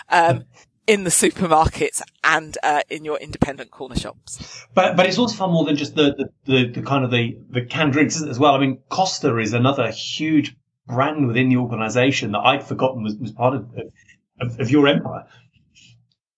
um, 0.09 0.45
in 0.87 1.03
the 1.03 1.09
supermarkets 1.09 2.01
and 2.23 2.57
uh, 2.63 2.81
in 2.89 3.05
your 3.05 3.17
independent 3.17 3.71
corner 3.71 3.95
shops. 3.95 4.65
But 4.73 4.95
but 4.95 5.05
it's 5.05 5.17
also 5.17 5.35
far 5.35 5.47
more 5.47 5.65
than 5.65 5.75
just 5.75 5.95
the 5.95 6.13
the, 6.15 6.29
the, 6.45 6.71
the 6.71 6.81
kind 6.81 7.03
of 7.03 7.11
the, 7.11 7.37
the 7.49 7.61
canned 7.61 7.93
drinks 7.93 8.21
as 8.21 8.39
well. 8.39 8.53
I 8.53 8.59
mean, 8.59 8.79
Costa 8.89 9.37
is 9.37 9.53
another 9.53 9.91
huge 9.91 10.55
brand 10.87 11.27
within 11.27 11.49
the 11.49 11.57
organisation 11.57 12.31
that 12.33 12.39
I'd 12.39 12.63
forgotten 12.63 13.03
was, 13.03 13.15
was 13.15 13.31
part 13.31 13.55
of, 13.55 13.69
of, 14.39 14.59
of 14.59 14.69
your 14.69 14.87
empire. 14.87 15.25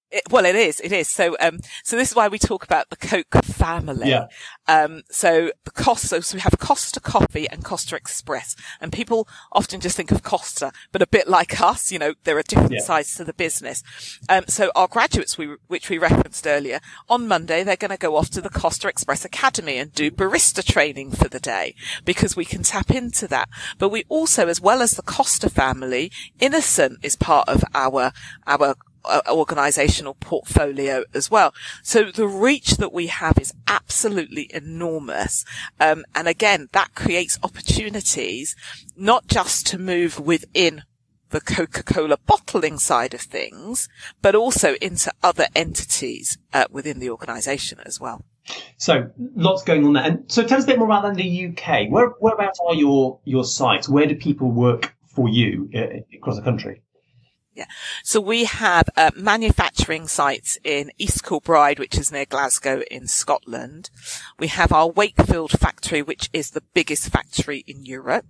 It, 0.09 0.23
well, 0.29 0.45
it 0.45 0.55
is. 0.55 0.79
It 0.79 0.91
is. 0.91 1.09
So, 1.09 1.35
um, 1.39 1.59
so 1.83 1.97
this 1.97 2.09
is 2.11 2.15
why 2.15 2.27
we 2.29 2.39
talk 2.39 2.63
about 2.63 2.89
the 2.89 2.95
Coke 2.95 3.43
family. 3.43 4.09
Yeah. 4.09 4.27
Um, 4.67 5.03
so 5.09 5.51
the 5.65 5.71
Costa, 5.71 6.21
so 6.21 6.35
we 6.35 6.41
have 6.41 6.57
Costa 6.59 6.99
Coffee 6.99 7.47
and 7.49 7.63
Costa 7.63 7.95
Express, 7.95 8.55
and 8.79 8.91
people 8.91 9.27
often 9.51 9.79
just 9.81 9.97
think 9.97 10.11
of 10.11 10.23
Costa, 10.23 10.71
but 10.91 11.01
a 11.01 11.07
bit 11.07 11.27
like 11.27 11.59
us, 11.61 11.91
you 11.91 11.99
know, 11.99 12.13
there 12.23 12.37
are 12.37 12.43
different 12.43 12.71
Yeah. 12.73 12.79
sides 12.81 13.15
to 13.15 13.23
the 13.25 13.33
business. 13.33 13.83
Um, 14.29 14.45
so 14.47 14.71
our 14.75 14.87
graduates, 14.87 15.37
we, 15.37 15.55
which 15.67 15.89
we 15.89 15.97
referenced 15.97 16.47
earlier, 16.47 16.79
on 17.09 17.27
Monday 17.27 17.63
they're 17.63 17.75
going 17.75 17.91
to 17.91 17.97
go 17.97 18.15
off 18.15 18.29
to 18.31 18.41
the 18.41 18.49
Costa 18.49 18.87
Express 18.87 19.25
Academy 19.25 19.77
and 19.77 19.93
do 19.93 20.09
barista 20.11 20.63
training 20.63 21.11
for 21.11 21.27
the 21.27 21.39
day 21.39 21.75
because 22.05 22.35
we 22.35 22.45
can 22.45 22.63
tap 22.63 22.91
into 22.91 23.27
that. 23.27 23.49
But 23.77 23.89
we 23.89 24.05
also, 24.09 24.47
as 24.47 24.61
well 24.61 24.81
as 24.81 24.91
the 24.91 25.01
Costa 25.01 25.49
family, 25.49 26.11
Innocent 26.39 26.99
is 27.03 27.15
part 27.15 27.47
of 27.49 27.63
our 27.73 28.11
our 28.45 28.75
organizational 29.29 30.15
portfolio 30.15 31.03
as 31.13 31.31
well. 31.31 31.53
So 31.83 32.11
the 32.11 32.27
reach 32.27 32.77
that 32.77 32.93
we 32.93 33.07
have 33.07 33.37
is 33.39 33.53
absolutely 33.67 34.49
enormous. 34.53 35.45
Um, 35.79 36.05
and 36.15 36.27
again, 36.27 36.69
that 36.71 36.95
creates 36.95 37.39
opportunities 37.43 38.55
not 38.95 39.27
just 39.27 39.67
to 39.67 39.77
move 39.77 40.19
within 40.19 40.83
the 41.29 41.41
Coca-Cola 41.41 42.17
bottling 42.25 42.77
side 42.77 43.13
of 43.13 43.21
things, 43.21 43.89
but 44.21 44.35
also 44.35 44.75
into 44.75 45.11
other 45.21 45.47
entities 45.55 46.37
uh, 46.53 46.65
within 46.71 46.99
the 46.99 47.09
organisation 47.09 47.79
as 47.85 47.99
well. 47.99 48.23
So 48.77 49.09
lots 49.35 49.63
going 49.63 49.85
on 49.85 49.93
there. 49.93 50.03
And 50.03 50.31
so 50.31 50.43
tell 50.43 50.57
us 50.57 50.63
a 50.63 50.67
bit 50.67 50.79
more 50.79 50.87
about 50.87 51.15
the 51.15 51.47
UK. 51.47 51.89
Where 51.89 52.09
whereabouts 52.19 52.59
are 52.65 52.75
your 52.75 53.19
your 53.25 53.43
sites? 53.43 53.89
Where 53.89 54.05
do 54.05 54.15
people 54.15 54.51
work 54.51 54.95
for 55.05 55.27
you 55.27 55.69
uh, 55.75 56.15
across 56.15 56.37
the 56.37 56.43
country? 56.43 56.81
Yeah. 57.57 57.65
So 58.03 58.21
we 58.21 58.43
have 58.43 58.87
uh, 58.95 59.09
manufacturing 59.15 60.07
sites 60.07 60.59
in 60.63 60.91
East 60.99 61.23
Kilbride, 61.23 61.79
which 61.79 61.97
is 61.97 62.11
near 62.11 62.25
Glasgow 62.25 62.83
in 62.91 63.07
Scotland. 63.07 63.89
We 64.37 64.45
have 64.45 64.71
our 64.71 64.87
Wakefield 64.87 65.49
factory, 65.59 66.03
which 66.03 66.29
is 66.33 66.51
the 66.51 66.61
biggest 66.75 67.09
factory 67.09 67.63
in 67.65 67.83
Europe. 67.83 68.27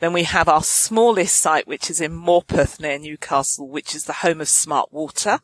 Then 0.00 0.12
we 0.12 0.24
have 0.24 0.50
our 0.50 0.62
smallest 0.62 1.36
site, 1.36 1.66
which 1.66 1.88
is 1.88 2.00
in 2.00 2.12
Morpeth 2.12 2.78
near 2.78 2.98
Newcastle, 2.98 3.68
which 3.68 3.94
is 3.94 4.04
the 4.04 4.14
home 4.14 4.42
of 4.42 4.48
Smart 4.48 4.92
Water. 4.92 5.38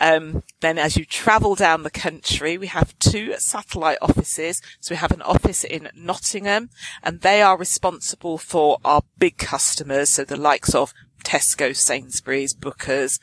Um, 0.00 0.42
then 0.60 0.78
as 0.78 0.96
you 0.96 1.04
travel 1.04 1.54
down 1.54 1.82
the 1.82 1.90
country, 1.90 2.56
we 2.56 2.68
have 2.68 2.98
two 2.98 3.34
satellite 3.38 3.98
offices. 4.00 4.62
So 4.80 4.94
we 4.94 4.96
have 4.96 5.12
an 5.12 5.22
office 5.22 5.64
in 5.64 5.90
Nottingham 5.94 6.70
and 7.02 7.20
they 7.20 7.42
are 7.42 7.58
responsible 7.58 8.38
for 8.38 8.78
our 8.86 9.02
big 9.18 9.36
customers. 9.36 10.08
So 10.08 10.24
the 10.24 10.36
likes 10.36 10.74
of 10.74 10.94
Tesco, 11.24 11.74
Sainsbury's, 11.74 12.54
Booker's, 12.54 13.20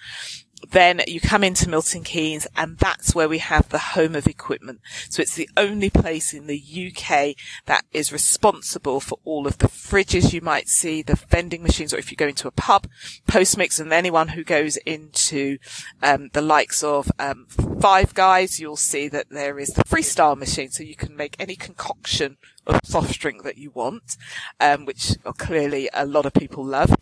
then 0.71 1.01
you 1.07 1.19
come 1.19 1.43
into 1.43 1.69
Milton 1.69 2.03
Keynes 2.03 2.47
and 2.55 2.77
that's 2.77 3.13
where 3.13 3.29
we 3.29 3.39
have 3.39 3.69
the 3.69 3.77
home 3.77 4.15
of 4.15 4.27
equipment. 4.27 4.79
So 5.09 5.21
it's 5.21 5.35
the 5.35 5.49
only 5.57 5.89
place 5.89 6.33
in 6.33 6.47
the 6.47 6.59
UK 6.59 7.35
that 7.65 7.85
is 7.91 8.13
responsible 8.13 8.99
for 8.99 9.19
all 9.25 9.47
of 9.47 9.57
the 9.57 9.67
fridges 9.67 10.33
you 10.33 10.41
might 10.41 10.67
see, 10.67 11.01
the 11.01 11.15
vending 11.15 11.61
machines, 11.61 11.93
or 11.93 11.97
if 11.97 12.11
you 12.11 12.17
go 12.17 12.27
into 12.27 12.47
a 12.47 12.51
pub, 12.51 12.87
Postmix 13.27 13.79
and 13.79 13.91
anyone 13.91 14.29
who 14.29 14.43
goes 14.43 14.77
into 14.77 15.57
um, 16.01 16.29
the 16.33 16.41
likes 16.41 16.83
of 16.83 17.11
um, 17.19 17.47
Five 17.79 18.13
Guys, 18.13 18.59
you'll 18.59 18.75
see 18.75 19.07
that 19.09 19.29
there 19.29 19.59
is 19.59 19.69
the 19.69 19.83
freestyle 19.83 20.37
machine. 20.37 20.71
So 20.71 20.83
you 20.83 20.95
can 20.95 21.15
make 21.15 21.35
any 21.39 21.55
concoction 21.55 22.37
of 22.65 22.79
soft 22.83 23.19
drink 23.19 23.43
that 23.43 23.57
you 23.57 23.71
want, 23.71 24.17
um, 24.59 24.85
which 24.85 25.15
clearly 25.37 25.89
a 25.93 26.05
lot 26.05 26.25
of 26.25 26.33
people 26.33 26.65
love. 26.65 26.95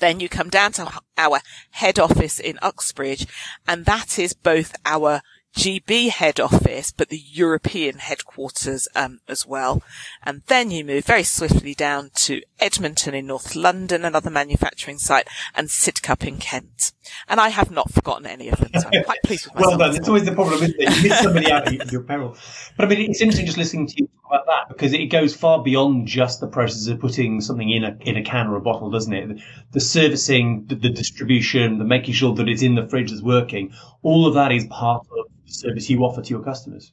Then 0.00 0.20
you 0.20 0.28
come 0.28 0.48
down 0.50 0.72
to 0.72 0.90
our 1.16 1.40
head 1.70 1.98
office 1.98 2.40
in 2.40 2.58
Uxbridge 2.60 3.26
and 3.68 3.84
that 3.84 4.18
is 4.18 4.32
both 4.32 4.74
our 4.84 5.22
GB 5.56 6.10
head 6.10 6.38
office, 6.38 6.92
but 6.92 7.08
the 7.08 7.18
European 7.18 7.98
headquarters 7.98 8.86
um, 8.94 9.20
as 9.28 9.46
well. 9.46 9.82
And 10.22 10.42
then 10.46 10.70
you 10.70 10.84
move 10.84 11.04
very 11.04 11.24
swiftly 11.24 11.74
down 11.74 12.10
to 12.16 12.42
Edmonton 12.60 13.14
in 13.14 13.26
North 13.26 13.56
London, 13.56 14.04
another 14.04 14.30
manufacturing 14.30 14.98
site, 14.98 15.28
and 15.54 15.68
Sidcup 15.68 16.26
in 16.26 16.38
Kent. 16.38 16.92
And 17.28 17.40
I 17.40 17.48
have 17.48 17.70
not 17.70 17.92
forgotten 17.92 18.26
any 18.26 18.48
of 18.48 18.58
them, 18.58 18.70
so 18.80 18.88
I'm 18.92 19.04
quite 19.04 19.22
pleased 19.24 19.46
with 19.46 19.54
myself. 19.56 19.78
well 19.78 19.88
done. 19.88 19.96
It's 19.96 20.08
always 20.08 20.24
the 20.24 20.32
problem, 20.32 20.62
isn't 20.62 20.76
it? 20.78 20.96
You 20.96 21.08
miss 21.08 21.20
somebody 21.20 21.50
out 21.50 21.66
at 21.66 21.92
your 21.92 22.02
peril. 22.02 22.36
But 22.76 22.86
I 22.86 22.88
mean, 22.88 23.10
it's 23.10 23.20
interesting 23.20 23.46
just 23.46 23.58
listening 23.58 23.88
to 23.88 23.94
you 23.98 24.08
about 24.30 24.46
that 24.46 24.68
because 24.68 24.92
it 24.92 25.06
goes 25.06 25.34
far 25.34 25.62
beyond 25.62 26.06
just 26.06 26.40
the 26.40 26.46
process 26.46 26.86
of 26.86 27.00
putting 27.00 27.40
something 27.40 27.68
in 27.68 27.84
a 27.84 27.96
in 28.00 28.16
a 28.16 28.22
can 28.22 28.46
or 28.46 28.56
a 28.56 28.60
bottle, 28.60 28.90
doesn't 28.90 29.12
it? 29.12 29.28
The, 29.28 29.42
the 29.72 29.80
servicing, 29.80 30.66
the, 30.66 30.76
the 30.76 30.90
distribution, 30.90 31.78
the 31.78 31.84
making 31.84 32.14
sure 32.14 32.34
that 32.34 32.48
it's 32.48 32.62
in 32.62 32.74
the 32.74 32.88
fridge 32.88 33.10
that's 33.10 33.22
working. 33.22 33.72
All 34.02 34.26
of 34.26 34.34
that 34.34 34.52
is 34.52 34.66
part 34.66 35.06
of 35.10 35.26
the 35.46 35.52
service 35.52 35.90
you 35.90 36.00
offer 36.00 36.22
to 36.22 36.30
your 36.30 36.42
customers. 36.42 36.92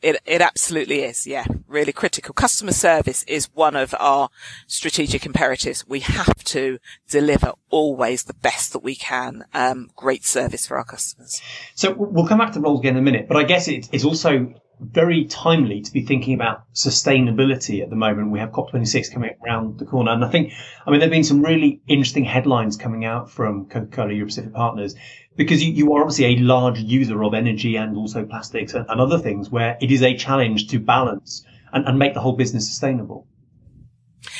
It, 0.00 0.20
it 0.26 0.40
absolutely 0.40 1.00
is. 1.00 1.26
Yeah. 1.26 1.44
Really 1.68 1.92
critical. 1.92 2.34
Customer 2.34 2.72
service 2.72 3.24
is 3.24 3.48
one 3.54 3.76
of 3.76 3.94
our 3.98 4.28
strategic 4.66 5.24
imperatives. 5.26 5.86
We 5.86 6.00
have 6.00 6.42
to 6.44 6.78
deliver 7.08 7.52
always 7.70 8.24
the 8.24 8.34
best 8.34 8.72
that 8.72 8.82
we 8.82 8.94
can. 8.94 9.44
Um, 9.54 9.90
great 9.96 10.24
service 10.24 10.66
for 10.66 10.76
our 10.76 10.84
customers. 10.84 11.40
So 11.74 11.92
we'll 11.92 12.26
come 12.26 12.38
back 12.38 12.52
to 12.52 12.60
roles 12.60 12.80
again 12.80 12.94
in 12.94 12.98
a 12.98 13.02
minute, 13.02 13.26
but 13.28 13.36
I 13.36 13.44
guess 13.44 13.68
it's 13.68 14.04
also 14.04 14.54
very 14.82 15.24
timely 15.24 15.80
to 15.80 15.92
be 15.92 16.04
thinking 16.04 16.34
about 16.34 16.64
sustainability 16.74 17.82
at 17.82 17.90
the 17.90 17.96
moment. 17.96 18.30
We 18.30 18.38
have 18.40 18.50
COP26 18.50 19.12
coming 19.12 19.34
around 19.44 19.78
the 19.78 19.84
corner. 19.84 20.12
And 20.12 20.24
I 20.24 20.28
think, 20.28 20.52
I 20.86 20.90
mean, 20.90 21.00
there 21.00 21.06
have 21.06 21.12
been 21.12 21.24
some 21.24 21.42
really 21.42 21.80
interesting 21.86 22.24
headlines 22.24 22.76
coming 22.76 23.04
out 23.04 23.30
from 23.30 23.66
Coca-Cola 23.66 24.12
Europe 24.12 24.28
Pacific 24.28 24.52
Partners 24.52 24.94
because 25.36 25.62
you, 25.62 25.72
you 25.72 25.92
are 25.94 26.02
obviously 26.02 26.26
a 26.26 26.36
large 26.38 26.78
user 26.78 27.22
of 27.22 27.34
energy 27.34 27.76
and 27.76 27.96
also 27.96 28.24
plastics 28.24 28.74
and, 28.74 28.86
and 28.88 29.00
other 29.00 29.18
things 29.18 29.50
where 29.50 29.78
it 29.80 29.90
is 29.90 30.02
a 30.02 30.16
challenge 30.16 30.68
to 30.68 30.78
balance 30.78 31.44
and, 31.72 31.86
and 31.86 31.98
make 31.98 32.14
the 32.14 32.20
whole 32.20 32.36
business 32.36 32.68
sustainable. 32.68 33.26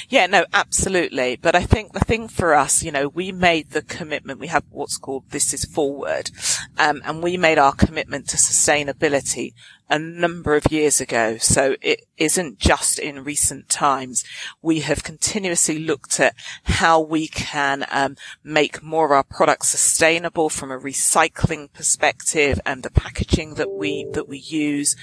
Yeah, 0.09 0.27
no, 0.27 0.45
absolutely. 0.53 1.37
But 1.37 1.55
I 1.55 1.63
think 1.63 1.93
the 1.93 2.01
thing 2.01 2.29
for 2.29 2.55
us, 2.55 2.83
you 2.83 2.93
know, 2.93 3.09
we 3.09 3.33
made 3.33 3.71
the 3.71 3.83
commitment. 3.83 4.41
We 4.41 4.49
have 4.49 4.65
what's 4.71 4.97
called 4.97 5.31
This 5.31 5.53
is 5.55 5.65
Forward. 5.65 6.31
Um, 6.79 7.03
and 7.05 7.23
we 7.23 7.37
made 7.37 7.59
our 7.59 7.73
commitment 7.73 8.29
to 8.29 8.37
sustainability 8.37 9.53
a 9.89 9.99
number 9.99 10.55
of 10.55 10.71
years 10.71 11.01
ago. 11.01 11.37
So 11.39 11.77
it 11.83 12.07
isn't 12.17 12.59
just 12.59 12.99
in 12.99 13.25
recent 13.25 13.69
times. 13.69 14.25
We 14.63 14.81
have 14.81 15.05
continuously 15.05 15.79
looked 15.79 16.19
at 16.19 16.35
how 16.65 17.01
we 17.01 17.29
can 17.29 17.85
um, 17.91 18.17
make 18.43 18.83
more 18.83 19.07
of 19.07 19.13
our 19.13 19.25
products 19.25 19.69
sustainable 19.69 20.49
from 20.49 20.71
a 20.71 20.79
recycling 20.79 21.73
perspective 21.73 22.61
and 22.65 22.83
the 22.83 22.91
packaging 22.91 23.55
that 23.55 23.71
we 23.71 24.07
that 24.13 24.29
we 24.29 24.39
use 24.39 24.97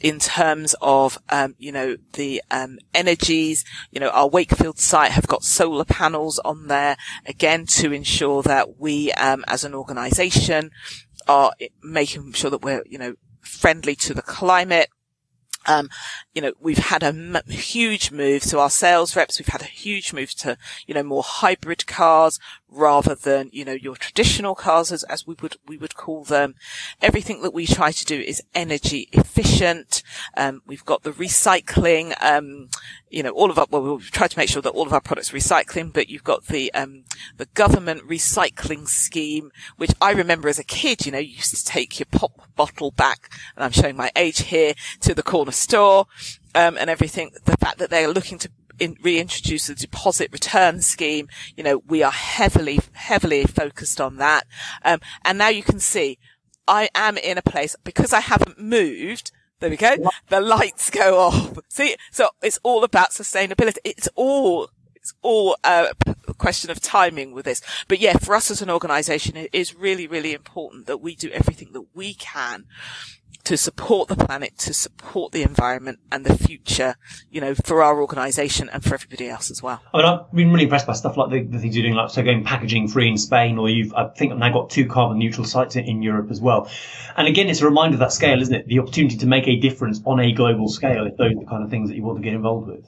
in 0.00 0.18
terms 0.18 0.74
of 0.82 1.18
um, 1.28 1.54
you 1.58 1.70
know 1.70 1.96
the 2.14 2.42
um, 2.50 2.78
energies. 2.94 3.64
You 3.90 4.00
know 4.00 4.10
our 4.10 4.28
Wakefield 4.28 4.78
site 4.78 5.12
have 5.12 5.28
got 5.28 5.44
solar 5.44 5.84
panels 5.84 6.38
on 6.40 6.66
there 6.66 6.96
again 7.26 7.66
to 7.66 7.92
ensure 7.92 8.42
that 8.42 8.80
we 8.80 9.12
um, 9.12 9.44
as 9.46 9.64
an 9.64 9.74
organisation 9.74 10.70
are 11.28 11.52
making 11.82 12.32
sure 12.32 12.50
that 12.50 12.62
we're 12.62 12.82
you 12.88 12.98
know 12.98 13.14
friendly 13.42 13.94
to 13.96 14.14
the 14.14 14.22
climate. 14.22 14.88
Um, 15.66 15.90
you 16.34 16.42
know, 16.42 16.54
we've 16.58 16.78
had 16.78 17.02
a 17.04 17.08
m- 17.08 17.36
huge 17.48 18.10
move 18.10 18.42
to 18.44 18.58
our 18.58 18.70
sales 18.70 19.14
reps. 19.14 19.38
We've 19.38 19.46
had 19.46 19.62
a 19.62 19.66
huge 19.66 20.12
move 20.12 20.34
to, 20.36 20.56
you 20.86 20.94
know, 20.94 21.04
more 21.04 21.22
hybrid 21.22 21.86
cars 21.86 22.40
rather 22.72 23.14
than, 23.14 23.50
you 23.52 23.64
know, 23.64 23.72
your 23.72 23.96
traditional 23.96 24.54
cars 24.54 24.90
as, 24.90 25.02
as 25.04 25.26
we 25.26 25.34
would, 25.42 25.56
we 25.66 25.76
would 25.76 25.94
call 25.94 26.24
them. 26.24 26.54
Everything 27.00 27.42
that 27.42 27.54
we 27.54 27.66
try 27.66 27.92
to 27.92 28.04
do 28.04 28.18
is 28.18 28.42
energy 28.54 29.08
efficient. 29.12 30.02
Um, 30.36 30.62
we've 30.66 30.84
got 30.84 31.02
the 31.02 31.12
recycling, 31.12 32.14
um, 32.22 32.68
you 33.10 33.22
know, 33.22 33.30
all 33.30 33.50
of 33.50 33.58
our, 33.58 33.66
well, 33.70 33.96
we've 33.96 34.10
tried 34.10 34.30
to 34.30 34.38
make 34.38 34.48
sure 34.48 34.62
that 34.62 34.70
all 34.70 34.86
of 34.86 34.92
our 34.92 35.00
products 35.00 35.30
recycling, 35.30 35.92
but 35.92 36.08
you've 36.08 36.24
got 36.24 36.46
the, 36.46 36.72
um, 36.74 37.04
the 37.36 37.46
government 37.46 38.08
recycling 38.08 38.88
scheme, 38.88 39.50
which 39.76 39.92
I 40.00 40.12
remember 40.12 40.48
as 40.48 40.58
a 40.58 40.64
kid, 40.64 41.04
you 41.04 41.12
know, 41.12 41.18
you 41.18 41.36
used 41.36 41.54
to 41.56 41.64
take 41.64 41.98
your 41.98 42.06
pop 42.10 42.32
bottle 42.56 42.90
back, 42.90 43.30
and 43.56 43.64
I'm 43.64 43.72
showing 43.72 43.96
my 43.96 44.10
age 44.16 44.42
here, 44.42 44.74
to 45.00 45.14
the 45.14 45.22
corner 45.22 45.52
store, 45.52 46.06
um, 46.54 46.76
and 46.78 46.90
everything. 46.90 47.32
The 47.44 47.56
fact 47.56 47.78
that 47.78 47.90
they 47.90 48.04
are 48.04 48.12
looking 48.12 48.38
to 48.38 48.50
in, 48.82 48.96
reintroduce 49.02 49.68
the 49.68 49.74
deposit 49.74 50.30
return 50.32 50.80
scheme, 50.82 51.28
you 51.56 51.62
know, 51.62 51.82
we 51.86 52.02
are 52.02 52.12
heavily, 52.12 52.80
heavily 52.92 53.44
focused 53.44 54.00
on 54.00 54.16
that. 54.16 54.46
Um, 54.84 55.00
and 55.24 55.38
now 55.38 55.48
you 55.48 55.62
can 55.62 55.78
see 55.78 56.18
I 56.66 56.88
am 56.94 57.16
in 57.16 57.38
a 57.38 57.42
place 57.42 57.76
because 57.84 58.12
I 58.12 58.20
haven't 58.20 58.58
moved 58.58 59.32
there 59.62 59.70
we 59.70 59.76
go. 59.76 59.94
The 60.28 60.40
lights 60.40 60.90
go 60.90 61.20
off. 61.20 61.56
See, 61.68 61.94
so 62.10 62.30
it's 62.42 62.58
all 62.64 62.82
about 62.82 63.10
sustainability. 63.10 63.76
It's 63.84 64.08
all, 64.16 64.68
it's 64.96 65.14
all 65.22 65.56
a 65.62 65.92
question 66.36 66.68
of 66.68 66.80
timing 66.80 67.32
with 67.32 67.44
this. 67.44 67.62
But 67.86 68.00
yeah, 68.00 68.16
for 68.18 68.34
us 68.34 68.50
as 68.50 68.60
an 68.60 68.70
organization, 68.70 69.36
it 69.36 69.50
is 69.52 69.76
really, 69.76 70.08
really 70.08 70.34
important 70.34 70.86
that 70.86 71.00
we 71.00 71.14
do 71.14 71.30
everything 71.30 71.74
that 71.74 71.94
we 71.94 72.14
can 72.14 72.64
to 73.44 73.56
support 73.56 74.08
the 74.08 74.16
planet, 74.16 74.56
to 74.58 74.72
support 74.72 75.32
the 75.32 75.42
environment 75.42 75.98
and 76.10 76.24
the 76.24 76.36
future, 76.36 76.96
you 77.30 77.40
know, 77.40 77.54
for 77.54 77.82
our 77.82 78.00
organisation 78.00 78.68
and 78.72 78.84
for 78.84 78.94
everybody 78.94 79.28
else 79.28 79.50
as 79.50 79.62
well. 79.62 79.82
I 79.92 79.98
mean, 79.98 80.06
I've 80.06 80.32
been 80.32 80.52
really 80.52 80.64
impressed 80.64 80.86
by 80.86 80.92
stuff 80.92 81.16
like 81.16 81.30
the, 81.30 81.42
the 81.42 81.58
things 81.58 81.76
you're 81.76 81.82
doing, 81.82 81.94
like 81.94 82.10
so 82.10 82.22
going 82.22 82.44
packaging 82.44 82.88
free 82.88 83.08
in 83.08 83.18
Spain, 83.18 83.58
or 83.58 83.68
you've, 83.68 83.92
I 83.94 84.08
think 84.08 84.36
now 84.36 84.52
got 84.52 84.70
two 84.70 84.86
carbon 84.86 85.18
neutral 85.18 85.44
sites 85.44 85.76
in 85.76 86.02
Europe 86.02 86.30
as 86.30 86.40
well. 86.40 86.70
And 87.16 87.26
again, 87.26 87.48
it's 87.48 87.60
a 87.60 87.64
reminder 87.64 87.96
of 87.96 88.00
that 88.00 88.12
scale, 88.12 88.40
isn't 88.40 88.54
it? 88.54 88.66
The 88.66 88.78
opportunity 88.78 89.16
to 89.18 89.26
make 89.26 89.48
a 89.48 89.56
difference 89.56 90.00
on 90.04 90.20
a 90.20 90.32
global 90.32 90.68
scale, 90.68 91.06
if 91.06 91.16
those 91.16 91.32
are 91.32 91.40
the 91.40 91.46
kind 91.46 91.64
of 91.64 91.70
things 91.70 91.88
that 91.88 91.96
you 91.96 92.02
want 92.02 92.18
to 92.18 92.22
get 92.22 92.34
involved 92.34 92.68
with. 92.68 92.86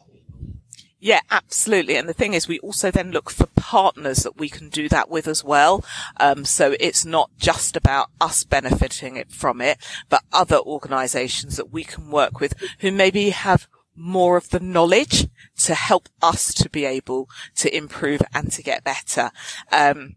Yeah, 1.05 1.21
absolutely. 1.31 1.97
And 1.97 2.09
the 2.09 2.15
thing 2.15 2.33
is, 2.33 2.49
we 2.49 2.59
also 2.61 2.91
then 2.91 3.11
look 3.11 3.29
for 3.29 3.45
partners 3.57 4.23
that 4.23 4.39
we 4.39 4.49
can 4.49 4.71
do 4.71 4.89
that 4.89 5.11
with 5.11 5.29
as 5.29 5.45
well. 5.45 5.85
Um, 6.19 6.47
so 6.47 6.75
it's 6.81 7.05
not 7.05 7.29
just 7.37 7.77
about 7.77 8.09
us 8.23 8.43
benefiting 8.43 9.19
it 9.19 9.31
from 9.31 9.61
it, 9.61 9.77
but 10.09 10.23
other 10.33 10.57
organizations 10.57 11.59
that 11.59 11.71
we 11.71 11.85
can 11.85 12.11
work 12.11 12.41
with 12.41 12.55
who 12.79 12.91
maybe 12.91 13.31
have 13.31 13.69
more 13.95 14.39
of 14.39 14.49
the 14.49 14.61
knowledge 14.61 15.29
to 15.59 15.75
help 15.75 16.09
us 16.23 16.55
to 16.55 16.71
be 16.71 16.87
able 16.87 17.29
to 17.57 17.77
improve 17.77 18.23
and 18.33 18.51
to 18.53 18.63
get 18.63 18.83
better. 18.83 19.31
Um, 19.71 20.17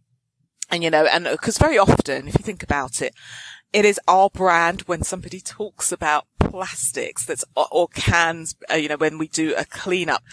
And 0.69 0.83
you 0.83 0.89
know, 0.89 1.05
and 1.05 1.25
because 1.25 1.57
very 1.57 1.77
often, 1.77 2.27
if 2.27 2.37
you 2.37 2.43
think 2.43 2.63
about 2.63 3.01
it, 3.01 3.13
it 3.77 3.85
is 3.85 3.99
our 4.07 4.27
brand 4.31 4.81
when 4.87 5.03
somebody 5.03 5.39
talks 5.39 5.91
about 5.91 6.25
plastics 6.39 7.25
that's 7.25 7.45
or 7.55 7.87
cans 7.89 8.55
uh, 8.71 8.75
you 8.75 8.89
know 8.89 8.97
when 8.97 9.19
we 9.19 9.27
do 9.27 9.53
a 9.55 9.65
cleanup 9.65 10.23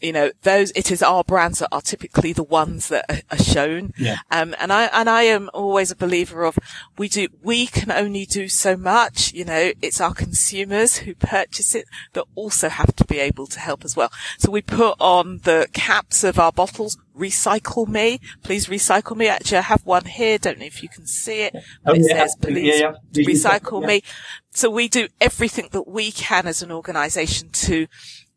you 0.00 0.10
know 0.10 0.30
those 0.40 0.70
it 0.70 0.90
is 0.90 1.02
our 1.02 1.22
brands 1.22 1.58
that 1.58 1.68
are 1.70 1.82
typically 1.82 2.32
the 2.32 2.42
ones 2.42 2.88
that 2.88 3.04
are, 3.10 3.20
are 3.30 3.42
shown 3.42 3.92
yeah. 3.98 4.16
um 4.30 4.54
and 4.58 4.72
i 4.72 4.84
and 4.84 5.10
i 5.10 5.22
am 5.22 5.50
always 5.52 5.90
a 5.90 5.96
believer 5.96 6.44
of 6.44 6.58
we 6.96 7.06
do 7.06 7.28
we 7.42 7.66
can 7.66 7.92
only 7.92 8.24
do 8.24 8.48
so 8.48 8.74
much 8.74 9.34
you 9.34 9.44
know 9.44 9.72
it's 9.82 10.00
our 10.00 10.14
consumers 10.14 10.98
who 10.98 11.14
purchase 11.14 11.74
it 11.74 11.84
that 12.14 12.24
also 12.34 12.70
have 12.70 12.96
to 12.96 13.04
be 13.04 13.18
able 13.18 13.46
to 13.46 13.60
help 13.60 13.84
as 13.84 13.94
well 13.94 14.10
so 14.38 14.50
we 14.50 14.62
put 14.62 14.96
on 14.98 15.40
the 15.44 15.68
caps 15.74 16.24
of 16.24 16.38
our 16.38 16.52
bottles 16.52 16.96
recycle 17.16 17.86
me. 17.88 18.20
Please 18.42 18.66
recycle 18.66 19.16
me. 19.16 19.28
Actually, 19.28 19.58
I 19.58 19.62
have 19.62 19.84
one 19.86 20.04
here. 20.04 20.38
Don't 20.38 20.58
know 20.58 20.66
if 20.66 20.82
you 20.82 20.88
can 20.88 21.06
see 21.06 21.42
it. 21.42 21.56
Oh, 21.86 21.94
it 21.94 22.02
yeah. 22.08 22.18
says, 22.18 22.36
please 22.40 22.80
yeah, 22.80 22.92
yeah. 23.12 23.24
recycle 23.24 23.86
me. 23.86 24.02
So 24.50 24.70
we 24.70 24.88
do 24.88 25.08
everything 25.20 25.68
that 25.72 25.88
we 25.88 26.12
can 26.12 26.46
as 26.46 26.62
an 26.62 26.70
organization 26.70 27.50
to, 27.50 27.86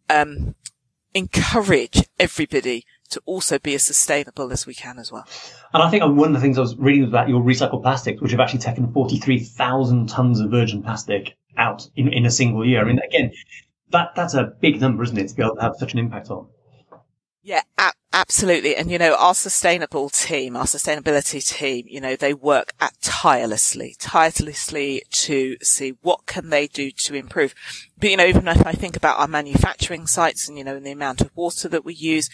um, 0.09 0.55
encourage 1.13 2.03
everybody 2.19 2.85
to 3.09 3.21
also 3.25 3.57
be 3.57 3.73
as 3.73 3.83
sustainable 3.83 4.51
as 4.51 4.65
we 4.65 4.73
can 4.73 4.99
as 4.99 5.11
well. 5.11 5.25
And 5.73 5.81
I 5.81 5.89
think 5.89 6.03
one 6.03 6.29
of 6.29 6.33
the 6.33 6.39
things 6.39 6.57
I 6.57 6.61
was 6.61 6.75
reading 6.77 7.01
was 7.01 7.09
about 7.09 7.29
your 7.29 7.41
recycled 7.41 7.81
plastics, 7.81 8.21
which 8.21 8.31
have 8.31 8.39
actually 8.39 8.59
taken 8.59 8.91
43,000 8.91 10.09
tons 10.09 10.39
of 10.39 10.51
virgin 10.51 10.83
plastic 10.83 11.35
out 11.57 11.87
in, 11.95 12.11
in 12.11 12.25
a 12.25 12.31
single 12.31 12.65
year. 12.65 12.81
I 12.81 12.83
mean, 12.83 12.99
again, 12.99 13.31
that, 13.89 14.09
that's 14.15 14.33
a 14.33 14.43
big 14.59 14.81
number, 14.81 15.03
isn't 15.03 15.17
it, 15.17 15.29
to 15.29 15.35
be 15.35 15.43
able 15.43 15.55
to 15.55 15.61
have 15.61 15.75
such 15.77 15.93
an 15.93 15.99
impact 15.99 16.29
on? 16.29 16.47
Yeah, 17.41 17.61
a- 17.77 17.93
absolutely. 18.17 18.75
And 18.75 18.91
you 18.91 18.97
know, 18.97 19.15
our 19.15 19.35
sustainable 19.35 20.09
team, 20.09 20.55
our 20.55 20.65
sustainability 20.65 21.45
team, 21.47 21.85
you 21.87 22.01
know, 22.01 22.15
they 22.15 22.33
work 22.33 22.73
at 22.79 22.99
tirelessly, 23.01 23.95
tirelessly 23.99 25.03
to 25.11 25.57
see 25.61 25.93
what 26.01 26.25
can 26.25 26.49
they 26.49 26.67
do 26.67 26.91
to 26.91 27.15
improve. 27.15 27.53
But 27.99 28.09
you 28.09 28.17
know, 28.17 28.25
even 28.25 28.47
if 28.47 28.65
I 28.65 28.73
think 28.73 28.95
about 28.95 29.19
our 29.19 29.27
manufacturing 29.27 30.07
sites 30.07 30.47
and 30.47 30.57
you 30.57 30.63
know, 30.63 30.75
and 30.75 30.85
the 30.85 30.91
amount 30.91 31.21
of 31.21 31.31
water 31.35 31.69
that 31.69 31.85
we 31.85 31.93
use, 31.93 32.29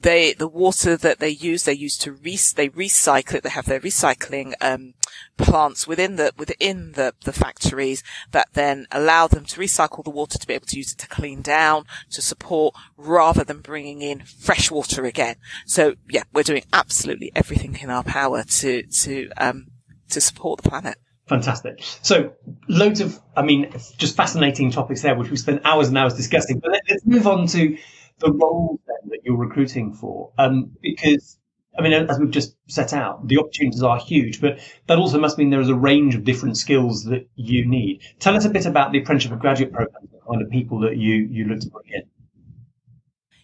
they, 0.00 0.32
the 0.32 0.48
water 0.48 0.96
that 0.96 1.18
they 1.18 1.30
use, 1.30 1.64
they 1.64 1.72
use 1.72 1.96
to 1.98 2.12
re, 2.12 2.38
they 2.56 2.68
recycle 2.68 3.34
it. 3.34 3.42
They 3.44 3.50
have 3.50 3.66
their 3.66 3.80
recycling, 3.80 4.54
um, 4.60 4.94
plants 5.36 5.86
within 5.86 6.16
the, 6.16 6.32
within 6.36 6.92
the, 6.92 7.14
the 7.24 7.32
factories 7.32 8.02
that 8.32 8.48
then 8.54 8.86
allow 8.90 9.26
them 9.26 9.44
to 9.44 9.60
recycle 9.60 10.04
the 10.04 10.10
water 10.10 10.38
to 10.38 10.46
be 10.46 10.54
able 10.54 10.66
to 10.66 10.76
use 10.76 10.92
it 10.92 10.98
to 10.98 11.08
clean 11.08 11.42
down, 11.42 11.84
to 12.10 12.22
support 12.22 12.74
rather 12.96 13.44
than 13.44 13.60
bringing 13.60 14.02
in 14.02 14.20
fresh 14.20 14.70
water 14.70 15.04
again. 15.04 15.36
So 15.66 15.94
yeah, 16.08 16.24
we're 16.32 16.42
doing 16.42 16.64
absolutely 16.72 17.32
everything 17.34 17.78
in 17.80 17.90
our 17.90 18.04
power 18.04 18.44
to, 18.44 18.82
to, 18.82 19.30
um, 19.36 19.68
to 20.10 20.20
support 20.20 20.62
the 20.62 20.68
planet. 20.68 20.96
Fantastic. 21.28 21.82
So, 22.00 22.32
loads 22.68 23.02
of, 23.02 23.20
I 23.36 23.42
mean, 23.42 23.70
just 23.98 24.16
fascinating 24.16 24.70
topics 24.70 25.02
there, 25.02 25.14
which 25.14 25.30
we 25.30 25.36
spent 25.36 25.60
hours 25.62 25.88
and 25.88 25.98
hours 25.98 26.14
discussing. 26.14 26.58
But 26.58 26.72
let, 26.72 26.80
let's 26.88 27.04
move 27.04 27.26
on 27.26 27.46
to 27.48 27.76
the 28.18 28.30
then 28.30 29.10
that 29.10 29.20
you're 29.24 29.36
recruiting 29.36 29.92
for, 29.92 30.32
um, 30.38 30.72
because 30.82 31.37
I 31.78 31.82
mean, 31.82 31.92
as 31.92 32.18
we've 32.18 32.30
just 32.30 32.56
set 32.66 32.92
out, 32.92 33.28
the 33.28 33.38
opportunities 33.38 33.82
are 33.82 33.98
huge, 33.98 34.40
but 34.40 34.58
that 34.88 34.98
also 34.98 35.18
must 35.20 35.38
mean 35.38 35.50
there 35.50 35.60
is 35.60 35.68
a 35.68 35.74
range 35.74 36.16
of 36.16 36.24
different 36.24 36.56
skills 36.56 37.04
that 37.04 37.28
you 37.36 37.64
need. 37.64 38.02
Tell 38.18 38.34
us 38.34 38.44
a 38.44 38.50
bit 38.50 38.66
about 38.66 38.90
the 38.90 38.98
apprenticeship 38.98 39.32
and 39.32 39.40
graduate 39.40 39.72
program, 39.72 40.02
and 40.02 40.10
the 40.10 40.26
kind 40.26 40.42
of 40.42 40.50
people 40.50 40.80
that 40.80 40.96
you 40.96 41.14
you 41.30 41.44
look 41.44 41.60
to 41.60 41.70
bring 41.70 41.84
in. 41.94 42.02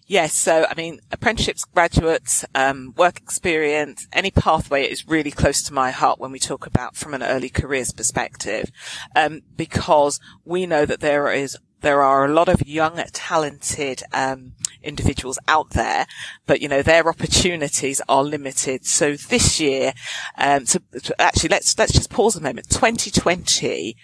Yes. 0.06 0.34
So, 0.34 0.66
I 0.68 0.74
mean, 0.74 1.00
apprenticeships, 1.12 1.64
graduates, 1.64 2.44
um, 2.54 2.92
work 2.96 3.18
experience, 3.18 4.06
any 4.12 4.30
pathway 4.30 4.84
is 4.84 5.08
really 5.08 5.30
close 5.30 5.62
to 5.62 5.72
my 5.72 5.92
heart 5.92 6.18
when 6.18 6.30
we 6.30 6.38
talk 6.38 6.66
about 6.66 6.94
from 6.94 7.14
an 7.14 7.22
early 7.22 7.48
careers 7.48 7.90
perspective, 7.90 8.70
um, 9.16 9.40
because 9.56 10.20
we 10.44 10.66
know 10.66 10.84
that 10.84 11.00
there 11.00 11.32
is 11.32 11.56
there 11.80 12.02
are 12.02 12.24
a 12.24 12.32
lot 12.32 12.48
of 12.48 12.66
young, 12.66 13.02
talented 13.12 14.02
um, 14.12 14.52
individuals 14.82 15.38
out 15.46 15.70
there, 15.70 16.06
but 16.46 16.60
you 16.60 16.68
know 16.68 16.82
their 16.82 17.08
opportunities 17.08 18.00
are 18.08 18.24
limited. 18.24 18.86
So 18.86 19.16
this 19.16 19.60
year, 19.60 19.92
um, 20.38 20.66
so, 20.66 20.78
so 21.02 21.14
actually, 21.18 21.50
let's 21.50 21.78
let's 21.78 21.92
just 21.92 22.10
pause 22.10 22.36
a 22.36 22.40
moment. 22.40 22.70
2020, 22.70 23.96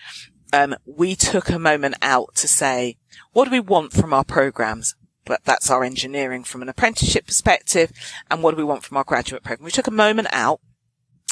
um, 0.52 0.76
we 0.84 1.16
took 1.16 1.48
a 1.48 1.58
moment 1.58 1.94
out 2.02 2.34
to 2.36 2.48
say, 2.48 2.96
what 3.32 3.46
do 3.46 3.50
we 3.50 3.60
want 3.60 3.92
from 3.92 4.12
our 4.12 4.24
programs? 4.24 4.94
But 5.24 5.44
that's 5.44 5.70
our 5.70 5.84
engineering 5.84 6.44
from 6.44 6.62
an 6.62 6.68
apprenticeship 6.68 7.26
perspective, 7.26 7.92
and 8.30 8.42
what 8.42 8.52
do 8.52 8.56
we 8.56 8.64
want 8.64 8.82
from 8.82 8.96
our 8.96 9.04
graduate 9.04 9.42
program? 9.42 9.64
We 9.64 9.70
took 9.70 9.86
a 9.86 9.92
moment 9.92 10.28
out 10.32 10.60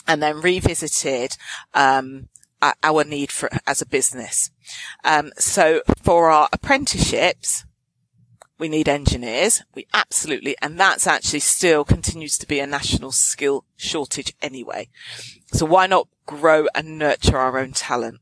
and 0.06 0.22
then 0.22 0.40
revisited 0.40 1.36
um, 1.74 2.28
our- 2.60 2.76
our 2.82 3.04
need 3.04 3.30
for 3.30 3.48
as 3.66 3.80
a 3.80 3.86
business. 3.86 4.50
Um, 5.04 5.32
so 5.38 5.82
for 6.02 6.30
our 6.30 6.48
apprenticeships, 6.52 7.64
we 8.58 8.68
need 8.68 8.88
engineers. 8.88 9.62
We 9.74 9.86
absolutely, 9.94 10.56
and 10.60 10.78
that's 10.78 11.06
actually 11.06 11.40
still 11.40 11.84
continues 11.84 12.36
to 12.38 12.46
be 12.46 12.58
a 12.58 12.66
national 12.66 13.12
skill 13.12 13.64
shortage 13.76 14.34
anyway. 14.42 14.88
So 15.52 15.64
why 15.64 15.86
not 15.86 16.08
grow 16.26 16.66
and 16.74 16.98
nurture 16.98 17.38
our 17.38 17.58
own 17.58 17.72
talent? 17.72 18.20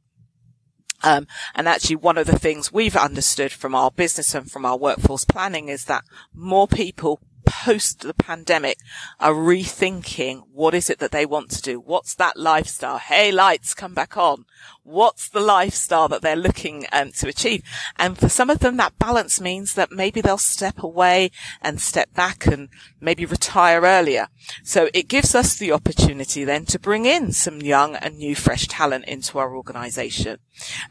Um, 1.02 1.26
and 1.54 1.68
actually 1.68 1.96
one 1.96 2.18
of 2.18 2.26
the 2.26 2.38
things 2.38 2.72
we've 2.72 2.96
understood 2.96 3.52
from 3.52 3.74
our 3.74 3.90
business 3.90 4.34
and 4.34 4.50
from 4.50 4.64
our 4.64 4.76
workforce 4.76 5.24
planning 5.24 5.68
is 5.68 5.84
that 5.84 6.04
more 6.34 6.66
people 6.66 7.20
post 7.46 8.00
the 8.00 8.12
pandemic 8.12 8.76
are 9.18 9.32
rethinking 9.32 10.42
what 10.52 10.74
is 10.74 10.90
it 10.90 10.98
that 10.98 11.12
they 11.12 11.24
want 11.24 11.50
to 11.50 11.62
do? 11.62 11.80
What's 11.80 12.14
that 12.16 12.36
lifestyle? 12.36 12.98
Hey, 12.98 13.32
lights 13.32 13.74
come 13.74 13.94
back 13.94 14.16
on. 14.16 14.44
What's 14.82 15.28
the 15.28 15.40
lifestyle 15.40 16.08
that 16.08 16.22
they're 16.22 16.36
looking 16.36 16.86
um, 16.92 17.12
to 17.12 17.28
achieve? 17.28 17.62
And 17.98 18.16
for 18.16 18.28
some 18.28 18.50
of 18.50 18.60
them, 18.60 18.76
that 18.76 18.98
balance 18.98 19.40
means 19.40 19.74
that 19.74 19.90
maybe 19.90 20.20
they'll 20.20 20.38
step 20.38 20.82
away 20.82 21.30
and 21.60 21.80
step 21.80 22.12
back 22.14 22.46
and 22.46 22.68
maybe 23.00 23.24
retire 23.24 23.82
earlier. 23.82 24.28
So 24.62 24.88
it 24.94 25.08
gives 25.08 25.34
us 25.34 25.56
the 25.56 25.72
opportunity 25.72 26.44
then 26.44 26.66
to 26.66 26.78
bring 26.78 27.04
in 27.04 27.32
some 27.32 27.60
young 27.60 27.96
and 27.96 28.18
new 28.18 28.34
fresh 28.34 28.66
talent 28.68 29.06
into 29.06 29.38
our 29.38 29.56
organization. 29.56 30.38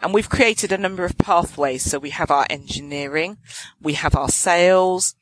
And 0.02 0.14
we've 0.14 0.30
created 0.30 0.72
a 0.72 0.78
number 0.78 1.06
of 1.06 1.18
pathways. 1.18 1.84
So 1.84 2.00
we 2.00 2.12
have 2.12 2.32
our 2.32 2.46
engineering, 2.50 3.38
we 3.82 3.94
have 3.94 4.16
our 4.16 4.30
sales, 4.30 5.16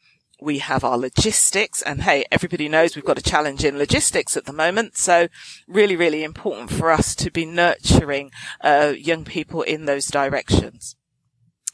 we 0.43 0.59
have 0.59 0.83
our 0.83 0.97
logistics 0.97 1.81
and 1.81 2.03
hey, 2.03 2.25
everybody 2.31 2.67
knows 2.67 2.95
we've 2.95 3.05
got 3.05 3.17
a 3.17 3.23
challenge 3.23 3.63
in 3.63 3.77
logistics 3.77 4.35
at 4.35 4.45
the 4.45 4.53
moment. 4.53 4.97
So 4.97 5.27
really, 5.67 5.95
really 5.95 6.23
important 6.23 6.71
for 6.71 6.91
us 6.91 7.15
to 7.15 7.31
be 7.31 7.45
nurturing, 7.45 8.31
uh, 8.61 8.93
young 8.97 9.23
people 9.23 9.61
in 9.61 9.85
those 9.85 10.07
directions. 10.07 10.95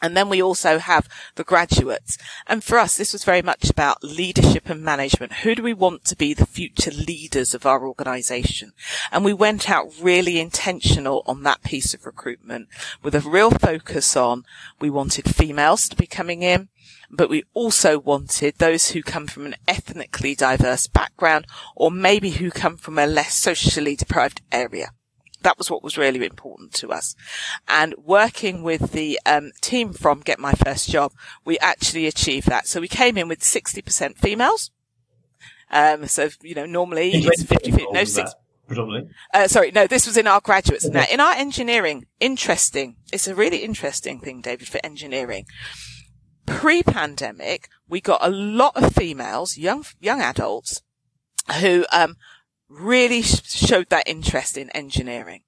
And 0.02 0.16
then 0.16 0.30
we 0.30 0.42
also 0.42 0.80
have 0.80 1.08
the 1.36 1.44
graduates. 1.44 2.18
And 2.48 2.64
for 2.64 2.78
us, 2.78 2.98
this 2.98 3.14
was 3.14 3.24
very 3.24 3.42
much 3.42 3.70
about 3.70 4.04
leadership 4.04 4.70
and 4.70 4.84
management. 4.84 5.34
Who 5.34 5.56
do 5.56 5.64
we 5.64 5.74
want 5.74 6.06
to 6.06 6.16
be 6.16 6.34
the 6.34 6.46
future 6.46 6.92
leaders 6.92 7.54
of 7.54 7.66
our 7.66 7.88
organization? 7.88 8.74
And 9.12 9.26
we 9.26 9.34
went 9.34 9.70
out 9.70 9.94
really 10.02 10.40
intentional 10.40 11.24
on 11.26 11.44
that 11.44 11.64
piece 11.64 11.94
of 11.94 12.06
recruitment 12.06 12.70
with 13.04 13.16
a 13.16 13.22
real 13.22 13.52
focus 13.52 14.16
on 14.16 14.46
we 14.80 14.90
wanted 14.90 15.34
females 15.34 15.90
to 15.90 15.96
be 15.96 16.08
coming 16.08 16.44
in 16.44 16.70
but 17.10 17.30
we 17.30 17.44
also 17.54 17.98
wanted 18.00 18.56
those 18.58 18.92
who 18.92 19.02
come 19.02 19.28
from 19.28 19.46
an 19.46 19.56
ethnically 19.68 20.36
diverse 20.36 20.88
background 20.88 21.48
or 21.76 21.90
maybe 21.92 22.32
who 22.32 22.52
come 22.52 22.78
from 22.78 23.00
a 23.00 23.08
less 23.08 23.34
socially 23.34 23.96
deprived 23.96 24.42
area. 24.52 24.92
That 25.42 25.58
was 25.58 25.72
what 25.72 25.84
was 25.84 25.98
really 25.98 26.26
important 26.26 26.74
to 26.76 26.90
us. 26.90 27.16
And 27.68 27.96
working 27.98 28.62
with 28.64 28.92
the 28.92 29.20
um, 29.26 29.52
team 29.62 29.94
from 29.94 30.20
Get 30.20 30.40
My 30.40 30.54
First 30.54 30.90
Job, 30.90 31.14
we 31.46 31.58
actually 31.60 32.08
achieved 32.08 32.48
that. 32.48 32.68
So 32.68 32.82
we 32.82 32.88
came 32.88 33.18
in 33.18 33.28
with 33.28 33.40
60% 33.40 34.18
females. 34.18 34.72
Um, 35.72 36.08
so, 36.08 36.30
you 36.42 36.56
know, 36.56 36.66
normally 36.66 37.12
it's 37.14 37.44
50, 37.44 37.72
50 37.72 37.88
no, 37.92 38.04
six, 38.04 38.34
predominantly. 38.68 39.14
uh, 39.34 39.48
sorry, 39.48 39.72
no, 39.72 39.88
this 39.88 40.08
was 40.08 40.18
in 40.18 40.28
our 40.28 40.42
graduates. 40.42 40.88
Now, 40.90 41.06
in 41.12 41.20
our 41.20 41.34
engineering, 41.34 42.08
interesting. 42.20 42.96
It's 43.14 43.28
a 43.28 43.36
really 43.36 43.58
interesting 43.58 44.20
thing, 44.20 44.42
David, 44.42 44.68
for 44.68 44.80
engineering. 44.84 45.46
Pre-pandemic, 46.48 47.70
we 47.88 48.02
got 48.02 48.26
a 48.26 48.32
lot 48.32 48.76
of 48.76 48.94
females, 48.94 49.58
young, 49.58 49.86
young 50.00 50.22
adults 50.22 50.82
who, 51.60 51.86
um, 51.94 52.16
really 52.70 53.22
sh- 53.22 53.42
showed 53.44 53.90
that 53.90 54.08
interest 54.08 54.58
in 54.58 54.70
engineering. 54.70 55.42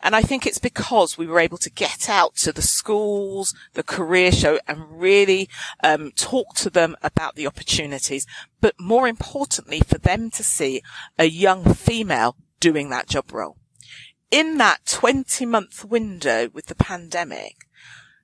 And 0.00 0.16
I 0.16 0.22
think 0.22 0.46
it's 0.46 0.58
because 0.58 1.16
we 1.16 1.26
were 1.26 1.38
able 1.40 1.58
to 1.58 1.70
get 1.70 2.08
out 2.08 2.36
to 2.36 2.52
the 2.52 2.62
schools, 2.62 3.54
the 3.74 3.82
career 3.82 4.32
show 4.32 4.58
and 4.66 5.00
really, 5.00 5.48
um, 5.82 6.12
talk 6.12 6.54
to 6.56 6.70
them 6.70 6.96
about 7.02 7.36
the 7.36 7.46
opportunities, 7.46 8.26
but 8.60 8.74
more 8.80 9.06
importantly 9.06 9.80
for 9.80 9.98
them 9.98 10.30
to 10.30 10.42
see 10.42 10.82
a 11.18 11.26
young 11.26 11.74
female 11.74 12.36
doing 12.58 12.90
that 12.90 13.08
job 13.08 13.32
role. 13.32 13.56
In 14.30 14.58
that 14.58 14.86
20 14.86 15.46
month 15.46 15.84
window 15.84 16.48
with 16.52 16.66
the 16.66 16.74
pandemic, 16.74 17.66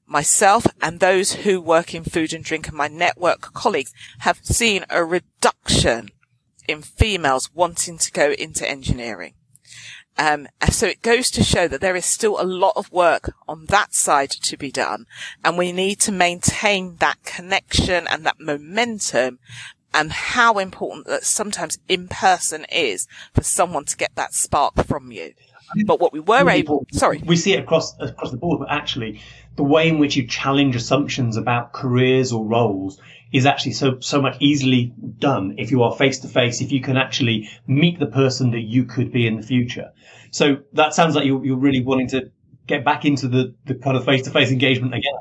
myself 0.07 0.67
and 0.81 1.01
those 1.01 1.33
who 1.33 1.61
work 1.61 1.95
in 1.95 2.05
food 2.05 2.33
and 2.33 2.45
drink 2.45 2.69
and 2.69 2.77
my 2.77 2.89
network 2.89 3.53
colleagues 3.53 3.93
have 4.21 4.39
seen 4.43 4.85
a 4.89 5.05
reduction 5.05 6.11
in 6.69 6.83
females 6.83 7.51
wanting 7.55 7.99
to 7.99 8.13
go 8.13 8.33
into 8.33 8.69
engineering. 8.69 9.35
Um, 10.19 10.49
so 10.71 10.87
it 10.87 11.03
goes 11.03 11.31
to 11.33 11.43
show 11.43 11.69
that 11.69 11.81
there 11.81 11.97
is 11.97 12.07
still 12.07 12.41
a 12.41 12.45
lot 12.45 12.73
of 12.77 12.91
work 12.91 13.35
on 13.47 13.67
that 13.67 13.95
side 13.95 14.31
to 14.31 14.57
be 14.57 14.71
done. 14.71 15.07
And 15.45 15.59
we 15.59 15.73
need 15.73 16.01
to 16.01 16.13
maintain 16.13 16.97
that 16.97 17.23
connection 17.23 18.07
and 18.09 18.25
that 18.25 18.41
momentum 18.41 19.39
and 19.93 20.13
how 20.13 20.59
important 20.59 21.07
that 21.07 21.25
sometimes 21.25 21.79
in 21.89 22.09
person 22.09 22.67
is 22.73 23.07
for 23.35 23.43
someone 23.43 23.85
to 23.87 23.97
get 23.97 24.15
that 24.15 24.35
spark 24.35 24.85
from 24.85 25.13
you. 25.13 25.35
But 25.85 26.01
what 26.01 26.13
we 26.13 26.21
were 26.21 26.49
able, 26.49 26.87
sorry, 26.93 27.23
we 27.25 27.37
see 27.37 27.55
it 27.55 27.61
across 27.61 27.99
across 27.99 28.31
the 28.31 28.37
board. 28.37 28.61
But 28.61 28.71
actually, 28.71 29.21
the 29.57 29.65
way 29.65 29.89
in 29.89 29.99
which 29.99 30.17
you 30.17 30.27
challenge 30.27 30.77
assumptions 30.77 31.37
about 31.37 31.73
careers 31.73 32.33
or 32.33 32.45
roles 32.45 33.01
is 33.33 33.47
actually 33.47 33.73
so 33.73 33.99
so 34.01 34.23
much 34.23 34.37
easily 34.41 34.95
done 35.19 35.57
if 35.59 35.71
you 35.71 35.83
are 35.83 35.95
face 35.95 36.21
to 36.21 36.29
face. 36.29 36.61
If 36.61 36.73
you 36.73 36.81
can 36.81 36.97
actually 36.97 37.49
meet 37.67 37.99
the 37.99 38.07
person 38.07 38.51
that 38.53 38.61
you 38.61 38.85
could 38.85 39.13
be 39.13 39.27
in 39.27 39.37
the 39.37 39.43
future. 39.43 39.93
So 40.31 40.59
that 40.75 40.95
sounds 40.95 41.15
like 41.15 41.25
you're, 41.25 41.45
you're 41.45 41.57
really 41.57 41.83
wanting 41.83 42.09
to 42.09 42.31
get 42.67 42.85
back 42.85 43.05
into 43.05 43.29
the, 43.29 43.55
the 43.65 43.75
kind 43.75 43.97
of 43.97 44.05
face 44.05 44.23
to 44.23 44.31
face 44.31 44.51
engagement 44.51 44.95
again. 44.95 45.15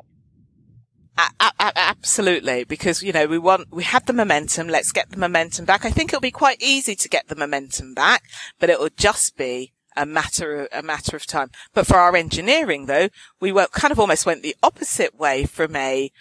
Absolutely, 1.60 2.66
because 2.66 3.02
you 3.02 3.14
know 3.14 3.26
we 3.26 3.38
want 3.38 3.68
we 3.72 3.84
had 3.84 4.06
the 4.06 4.14
momentum. 4.14 4.68
Let's 4.68 4.92
get 4.92 5.10
the 5.12 5.18
momentum 5.18 5.64
back. 5.64 5.86
I 5.86 5.90
think 5.90 6.10
it'll 6.10 6.20
be 6.20 6.32
quite 6.32 6.62
easy 6.62 6.96
to 6.96 7.10
get 7.10 7.28
the 7.30 7.36
momentum 7.36 7.94
back, 7.94 8.24
but 8.60 8.70
it 8.70 8.80
will 8.80 8.90
just 8.98 9.38
be 9.38 9.72
a 9.96 10.06
matter 10.06 10.62
of, 10.62 10.68
a 10.72 10.82
matter 10.82 11.16
of 11.16 11.26
time. 11.26 11.52
But 11.74 11.88
for 11.88 11.98
our 11.98 12.16
engineering 12.16 12.86
though, 12.86 13.10
we 13.40 13.52
were 13.52 13.68
kind 13.68 13.92
of 13.92 14.00
almost 14.00 14.26
went 14.26 14.44
the 14.44 14.56
opposite 14.62 15.18
way 15.18 15.46
from 15.46 15.76
a, 15.76 16.12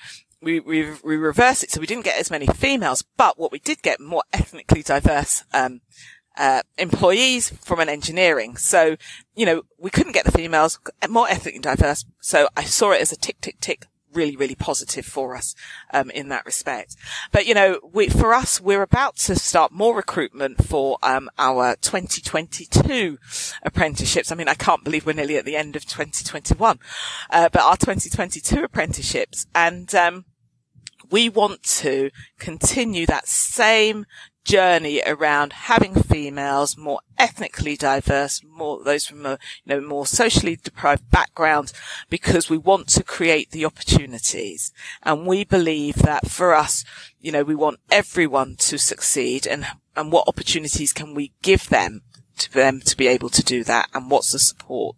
we, 0.40 0.60
we, 0.60 0.90
we 1.02 1.16
reversed 1.16 1.64
it. 1.64 1.70
So 1.70 1.80
we 1.80 1.86
didn't 1.86 2.04
get 2.04 2.18
as 2.18 2.30
many 2.30 2.46
females, 2.46 3.04
but 3.16 3.38
what 3.38 3.52
we 3.52 3.58
did 3.58 3.82
get 3.82 4.00
more 4.00 4.22
ethnically 4.32 4.82
diverse, 4.82 5.44
um, 5.52 5.80
uh, 6.36 6.62
employees 6.78 7.50
from 7.62 7.80
an 7.80 7.88
engineering. 7.88 8.56
So, 8.56 8.96
you 9.36 9.46
know, 9.46 9.62
we 9.78 9.90
couldn't 9.90 10.12
get 10.12 10.24
the 10.24 10.32
females, 10.32 10.80
more 11.08 11.28
ethnically 11.28 11.60
diverse. 11.60 12.04
So 12.20 12.48
I 12.56 12.64
saw 12.64 12.92
it 12.92 13.00
as 13.00 13.12
a 13.12 13.16
tick, 13.16 13.40
tick, 13.40 13.60
tick 13.60 13.86
really, 14.14 14.36
really 14.36 14.54
positive 14.54 15.04
for 15.04 15.36
us 15.36 15.54
um, 15.92 16.10
in 16.10 16.28
that 16.28 16.46
respect. 16.46 16.96
But 17.32 17.46
you 17.46 17.54
know, 17.54 17.80
we, 17.92 18.08
for 18.08 18.32
us, 18.34 18.60
we're 18.60 18.82
about 18.82 19.16
to 19.16 19.36
start 19.36 19.72
more 19.72 19.96
recruitment 19.96 20.64
for 20.64 20.98
um, 21.02 21.30
our 21.38 21.76
2022 21.76 23.18
apprenticeships. 23.62 24.30
I 24.30 24.34
mean, 24.34 24.48
I 24.48 24.54
can't 24.54 24.84
believe 24.84 25.06
we're 25.06 25.12
nearly 25.12 25.36
at 25.36 25.44
the 25.44 25.56
end 25.56 25.76
of 25.76 25.84
2021, 25.84 26.78
uh, 27.30 27.48
but 27.50 27.62
our 27.62 27.76
2022 27.76 28.64
apprenticeships, 28.64 29.46
and 29.54 29.94
um, 29.94 30.24
we 31.10 31.28
want 31.28 31.62
to 31.62 32.10
continue 32.38 33.06
that 33.06 33.28
same 33.28 34.06
journey 34.44 35.02
around 35.06 35.52
having 35.52 35.94
females 35.94 36.76
more 36.76 37.00
ethnically 37.18 37.76
diverse, 37.76 38.42
more 38.44 38.82
those 38.84 39.06
from 39.06 39.26
a 39.26 39.38
you 39.64 39.74
know 39.74 39.80
more 39.80 40.06
socially 40.06 40.56
deprived 40.56 41.10
backgrounds, 41.10 41.72
because 42.10 42.50
we 42.50 42.58
want 42.58 42.88
to 42.88 43.02
create 43.02 43.50
the 43.50 43.64
opportunities, 43.64 44.72
and 45.02 45.26
we 45.26 45.44
believe 45.44 45.96
that 45.96 46.30
for 46.30 46.54
us, 46.54 46.84
you 47.20 47.32
know, 47.32 47.42
we 47.42 47.54
want 47.54 47.80
everyone 47.90 48.56
to 48.56 48.78
succeed, 48.78 49.46
and 49.46 49.66
and 49.96 50.12
what 50.12 50.28
opportunities 50.28 50.92
can 50.92 51.14
we 51.14 51.32
give 51.42 51.68
them 51.68 52.02
to 52.36 52.52
them 52.52 52.80
to 52.80 52.96
be 52.96 53.06
able 53.06 53.30
to 53.30 53.42
do 53.42 53.64
that, 53.64 53.88
and 53.94 54.10
what's 54.10 54.32
the 54.32 54.38
support 54.38 54.96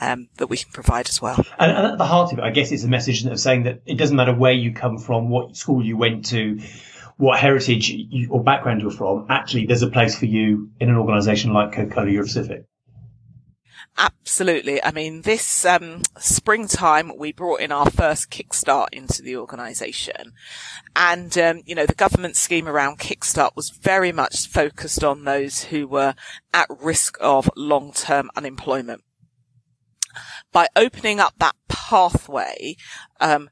um, 0.00 0.28
that 0.36 0.48
we 0.48 0.56
can 0.56 0.72
provide 0.72 1.08
as 1.08 1.20
well. 1.20 1.44
And, 1.58 1.70
and, 1.70 1.86
at 1.86 1.98
the 1.98 2.06
heart 2.06 2.32
of 2.32 2.38
it, 2.38 2.44
I 2.44 2.50
guess 2.50 2.72
it's 2.72 2.84
a 2.84 2.88
message 2.88 3.24
of 3.24 3.38
saying 3.38 3.64
that 3.64 3.82
it 3.86 3.96
doesn't 3.96 4.16
matter 4.16 4.34
where 4.34 4.52
you 4.52 4.72
come 4.72 4.98
from, 4.98 5.28
what 5.28 5.56
school 5.56 5.84
you 5.84 5.96
went 5.96 6.26
to, 6.26 6.60
what 7.18 7.38
heritage 7.38 7.92
or 8.30 8.42
background 8.42 8.80
you're 8.80 8.90
from, 8.90 9.26
actually 9.28 9.66
there's 9.66 9.82
a 9.82 9.90
place 9.90 10.18
for 10.18 10.26
you 10.26 10.70
in 10.80 10.88
an 10.88 10.96
organisation 10.96 11.52
like 11.52 11.72
Coca-Cola 11.72 12.10
Europe 12.10 12.28
Pacific. 12.28 12.64
Absolutely. 13.98 14.82
I 14.82 14.92
mean, 14.92 15.22
this 15.22 15.64
um, 15.64 16.02
springtime 16.18 17.10
we 17.18 17.32
brought 17.32 17.60
in 17.60 17.72
our 17.72 17.90
first 17.90 18.30
Kickstart 18.30 18.86
into 18.92 19.22
the 19.22 19.36
organisation, 19.36 20.34
and 20.94 21.36
um, 21.36 21.62
you 21.66 21.74
know 21.74 21.84
the 21.84 21.94
government 21.94 22.36
scheme 22.36 22.68
around 22.68 23.00
Kickstart 23.00 23.56
was 23.56 23.70
very 23.70 24.12
much 24.12 24.46
focused 24.46 25.02
on 25.02 25.24
those 25.24 25.64
who 25.64 25.88
were 25.88 26.14
at 26.54 26.68
risk 26.80 27.18
of 27.20 27.50
long-term 27.56 28.30
unemployment. 28.36 29.02
By 30.52 30.68
opening 30.76 31.18
up 31.18 31.34
that 31.38 31.56
pathway, 31.68 32.76
um, 33.20 33.50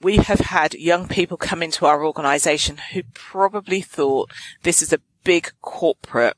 we 0.00 0.16
have 0.16 0.40
had 0.40 0.74
young 0.74 1.08
people 1.08 1.36
come 1.36 1.62
into 1.62 1.86
our 1.86 2.04
organization 2.04 2.78
who 2.92 3.02
probably 3.14 3.80
thought 3.80 4.30
this 4.62 4.82
is 4.82 4.92
a 4.92 5.00
big 5.24 5.52
corporate. 5.60 6.36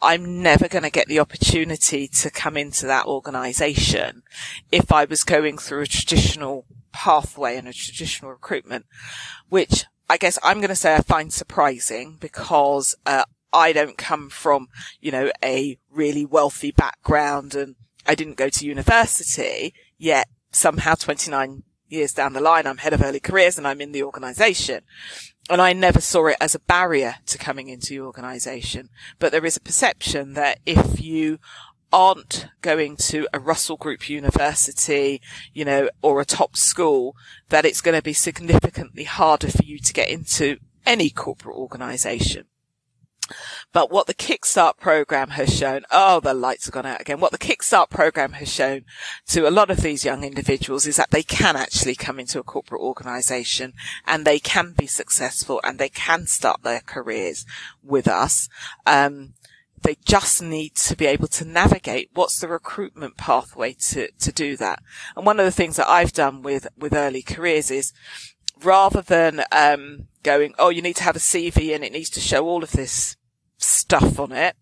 I'm 0.00 0.42
never 0.42 0.68
going 0.68 0.82
to 0.82 0.90
get 0.90 1.06
the 1.06 1.20
opportunity 1.20 2.08
to 2.08 2.30
come 2.30 2.56
into 2.56 2.86
that 2.86 3.06
organization 3.06 4.22
if 4.70 4.92
I 4.92 5.04
was 5.04 5.22
going 5.22 5.58
through 5.58 5.82
a 5.82 5.86
traditional 5.86 6.64
pathway 6.92 7.56
and 7.56 7.68
a 7.68 7.72
traditional 7.72 8.32
recruitment, 8.32 8.86
which 9.48 9.84
I 10.10 10.16
guess 10.16 10.38
I'm 10.42 10.58
going 10.58 10.68
to 10.68 10.76
say 10.76 10.94
I 10.94 11.00
find 11.00 11.32
surprising 11.32 12.18
because, 12.20 12.94
uh, 13.06 13.24
I 13.52 13.72
don't 13.72 13.98
come 13.98 14.30
from, 14.30 14.68
you 15.00 15.12
know, 15.12 15.30
a 15.44 15.78
really 15.90 16.24
wealthy 16.24 16.70
background 16.70 17.54
and 17.54 17.76
I 18.06 18.14
didn't 18.14 18.36
go 18.36 18.48
to 18.48 18.66
university 18.66 19.74
yet 19.98 20.28
somehow 20.50 20.94
29 20.94 21.62
years 21.92 22.12
down 22.12 22.32
the 22.32 22.40
line, 22.40 22.66
I'm 22.66 22.78
head 22.78 22.92
of 22.92 23.02
early 23.02 23.20
careers 23.20 23.58
and 23.58 23.66
I'm 23.66 23.80
in 23.80 23.92
the 23.92 24.02
organization. 24.02 24.82
And 25.50 25.60
I 25.60 25.72
never 25.72 26.00
saw 26.00 26.26
it 26.26 26.36
as 26.40 26.54
a 26.54 26.60
barrier 26.60 27.16
to 27.26 27.38
coming 27.38 27.68
into 27.68 27.90
the 27.90 28.00
organization. 28.00 28.88
But 29.18 29.32
there 29.32 29.44
is 29.44 29.56
a 29.56 29.60
perception 29.60 30.34
that 30.34 30.60
if 30.64 31.00
you 31.00 31.38
aren't 31.92 32.48
going 32.62 32.96
to 32.96 33.28
a 33.34 33.38
Russell 33.38 33.76
Group 33.76 34.08
university, 34.08 35.20
you 35.52 35.64
know, 35.64 35.90
or 36.00 36.20
a 36.20 36.24
top 36.24 36.56
school, 36.56 37.14
that 37.50 37.64
it's 37.64 37.80
going 37.80 37.96
to 37.96 38.02
be 38.02 38.14
significantly 38.14 39.04
harder 39.04 39.48
for 39.48 39.64
you 39.64 39.78
to 39.78 39.92
get 39.92 40.08
into 40.08 40.58
any 40.86 41.10
corporate 41.10 41.56
organization. 41.56 42.46
But 43.72 43.90
what 43.90 44.06
the 44.06 44.14
Kickstart 44.14 44.76
program 44.76 45.30
has 45.30 45.56
shown, 45.56 45.84
oh, 45.90 46.20
the 46.20 46.34
lights 46.34 46.66
have 46.66 46.74
gone 46.74 46.86
out 46.86 47.00
again. 47.00 47.20
What 47.20 47.32
the 47.32 47.38
Kickstart 47.38 47.88
program 47.88 48.32
has 48.32 48.52
shown 48.52 48.84
to 49.28 49.48
a 49.48 49.50
lot 49.50 49.70
of 49.70 49.80
these 49.80 50.04
young 50.04 50.24
individuals 50.24 50.86
is 50.86 50.96
that 50.96 51.10
they 51.10 51.22
can 51.22 51.56
actually 51.56 51.94
come 51.94 52.20
into 52.20 52.38
a 52.38 52.44
corporate 52.44 52.82
organization 52.82 53.72
and 54.06 54.24
they 54.24 54.38
can 54.38 54.72
be 54.72 54.86
successful 54.86 55.60
and 55.64 55.78
they 55.78 55.88
can 55.88 56.26
start 56.26 56.62
their 56.62 56.80
careers 56.80 57.46
with 57.82 58.06
us. 58.06 58.50
Um, 58.86 59.34
they 59.80 59.96
just 60.04 60.42
need 60.42 60.74
to 60.76 60.94
be 60.94 61.06
able 61.06 61.28
to 61.28 61.44
navigate 61.44 62.10
what's 62.12 62.38
the 62.38 62.48
recruitment 62.48 63.16
pathway 63.16 63.72
to, 63.72 64.10
to 64.12 64.32
do 64.32 64.56
that. 64.58 64.82
And 65.16 65.24
one 65.24 65.40
of 65.40 65.46
the 65.46 65.50
things 65.50 65.76
that 65.76 65.88
I've 65.88 66.12
done 66.12 66.42
with, 66.42 66.68
with 66.76 66.92
early 66.92 67.22
careers 67.22 67.70
is 67.70 67.92
rather 68.62 69.00
than, 69.00 69.42
um, 69.50 70.08
going, 70.22 70.54
oh, 70.58 70.68
you 70.68 70.82
need 70.82 70.96
to 70.96 71.02
have 71.02 71.16
a 71.16 71.20
CV 71.20 71.74
and 71.74 71.82
it 71.82 71.90
needs 71.90 72.10
to 72.10 72.20
show 72.20 72.46
all 72.46 72.62
of 72.62 72.72
this 72.72 73.16
stuff 73.62 74.18
on 74.18 74.32
it. 74.32 74.56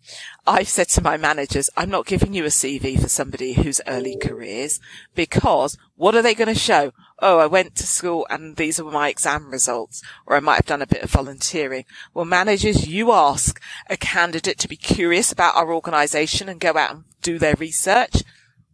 I've 0.47 0.69
said 0.69 0.89
to 0.91 1.03
my 1.03 1.17
managers, 1.17 1.71
I'm 1.77 1.91
not 1.91 2.07
giving 2.07 2.35
you 2.35 2.45
a 2.45 2.49
CV 2.49 3.01
for 3.01 3.09
somebody 3.09 3.53
who's 3.53 3.81
early 3.87 4.17
careers 4.17 4.81
because 5.15 5.77
what 5.97 6.15
are 6.15 6.23
they 6.23 6.35
going 6.35 6.53
to 6.53 6.59
show? 6.59 6.93
Oh, 7.19 7.39
I 7.39 7.47
went 7.47 7.75
to 7.77 7.87
school 7.87 8.27
and 8.31 8.57
these 8.57 8.81
are 8.81 8.85
my 8.85 9.09
exam 9.09 9.51
results, 9.51 10.03
or 10.27 10.37
I 10.37 10.41
might 10.41 10.57
have 10.57 10.67
done 10.67 10.83
a 10.83 10.87
bit 10.87 11.03
of 11.03 11.11
volunteering. 11.11 11.85
Well, 12.15 12.25
managers, 12.25 12.89
you 12.89 13.13
ask 13.13 13.61
a 13.89 13.97
candidate 13.97 14.59
to 14.59 14.69
be 14.69 14.77
curious 14.77 15.31
about 15.31 15.57
our 15.57 15.73
organization 15.73 16.49
and 16.49 16.59
go 16.59 16.77
out 16.77 16.91
and 16.91 17.05
do 17.23 17.39
their 17.39 17.55
research. 17.59 18.23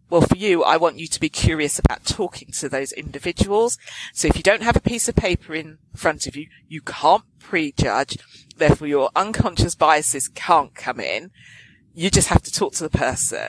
Well, 0.08 0.20
for 0.20 0.36
you, 0.36 0.62
I 0.62 0.76
want 0.76 0.98
you 0.98 1.08
to 1.08 1.20
be 1.20 1.28
curious 1.28 1.78
about 1.78 2.04
talking 2.04 2.52
to 2.52 2.68
those 2.68 2.92
individuals. 2.92 3.76
So 4.12 4.28
if 4.28 4.36
you 4.36 4.42
don't 4.42 4.62
have 4.62 4.76
a 4.76 4.80
piece 4.80 5.08
of 5.08 5.16
paper 5.16 5.54
in 5.54 5.78
front 5.94 6.26
of 6.26 6.36
you, 6.36 6.46
you 6.68 6.80
can't 6.80 7.24
prejudge 7.40 8.18
therefore 8.56 8.88
your 8.88 9.10
unconscious 9.14 9.74
biases 9.74 10.28
can't 10.28 10.74
come 10.74 11.00
in. 11.00 11.30
You 11.94 12.10
just 12.10 12.28
have 12.28 12.42
to 12.42 12.52
talk 12.52 12.74
to 12.74 12.84
the 12.84 12.98
person 12.98 13.48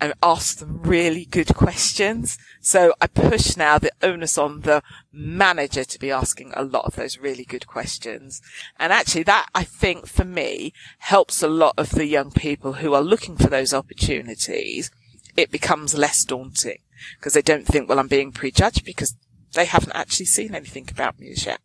and 0.00 0.12
ask 0.22 0.58
them 0.58 0.82
really 0.82 1.24
good 1.24 1.54
questions. 1.54 2.36
So 2.60 2.94
I 3.00 3.06
push 3.06 3.56
now 3.56 3.78
the 3.78 3.92
onus 4.02 4.36
on 4.36 4.60
the 4.60 4.82
manager 5.10 5.84
to 5.84 5.98
be 5.98 6.10
asking 6.10 6.52
a 6.54 6.64
lot 6.64 6.84
of 6.84 6.96
those 6.96 7.18
really 7.18 7.44
good 7.44 7.66
questions. 7.66 8.42
And 8.78 8.92
actually 8.92 9.22
that 9.24 9.48
I 9.54 9.64
think 9.64 10.06
for 10.06 10.24
me 10.24 10.72
helps 10.98 11.42
a 11.42 11.48
lot 11.48 11.74
of 11.78 11.90
the 11.90 12.06
young 12.06 12.30
people 12.30 12.74
who 12.74 12.92
are 12.92 13.02
looking 13.02 13.36
for 13.36 13.48
those 13.48 13.72
opportunities. 13.72 14.90
It 15.36 15.50
becomes 15.50 15.94
less 15.94 16.24
daunting 16.24 16.78
because 17.18 17.34
they 17.34 17.42
don't 17.42 17.66
think, 17.66 17.88
well, 17.88 17.98
I'm 17.98 18.08
being 18.08 18.32
prejudged 18.32 18.84
because 18.84 19.14
they 19.52 19.64
haven't 19.64 19.92
actually 19.92 20.26
seen 20.26 20.54
anything 20.54 20.88
about 20.90 21.18
me 21.18 21.30
as 21.30 21.44
yet. 21.44 21.60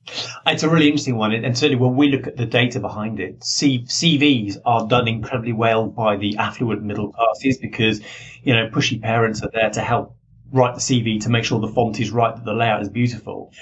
It's 0.48 0.64
a 0.64 0.70
really 0.70 0.88
interesting 0.88 1.18
one, 1.18 1.34
and 1.34 1.58
certainly 1.58 1.82
when 1.82 1.96
we 1.96 2.10
look 2.10 2.28
at 2.28 2.38
the 2.38 2.46
data 2.46 2.80
behind 2.80 3.20
it, 3.20 3.42
CVs 3.42 4.58
are 4.66 4.88
done 4.88 5.08
incredibly 5.08 5.54
well 5.54 5.88
by 5.88 6.16
the 6.16 6.38
affluent 6.38 6.84
middle 6.84 7.12
classes 7.12 7.58
because 7.58 8.02
you 8.44 8.54
know 8.54 8.70
pushy 8.70 9.02
parents 9.02 9.44
are 9.44 9.50
there 9.54 9.70
to 9.72 9.82
help 9.82 10.16
write 10.52 10.76
the 10.76 10.82
CV 10.82 11.22
to 11.22 11.30
make 11.30 11.44
sure 11.44 11.60
the 11.60 11.68
font 11.68 12.00
is 12.00 12.12
right, 12.12 12.36
that 12.36 12.46
the 12.46 12.54
layout 12.54 12.82
is 12.82 12.90
beautiful. 12.90 13.54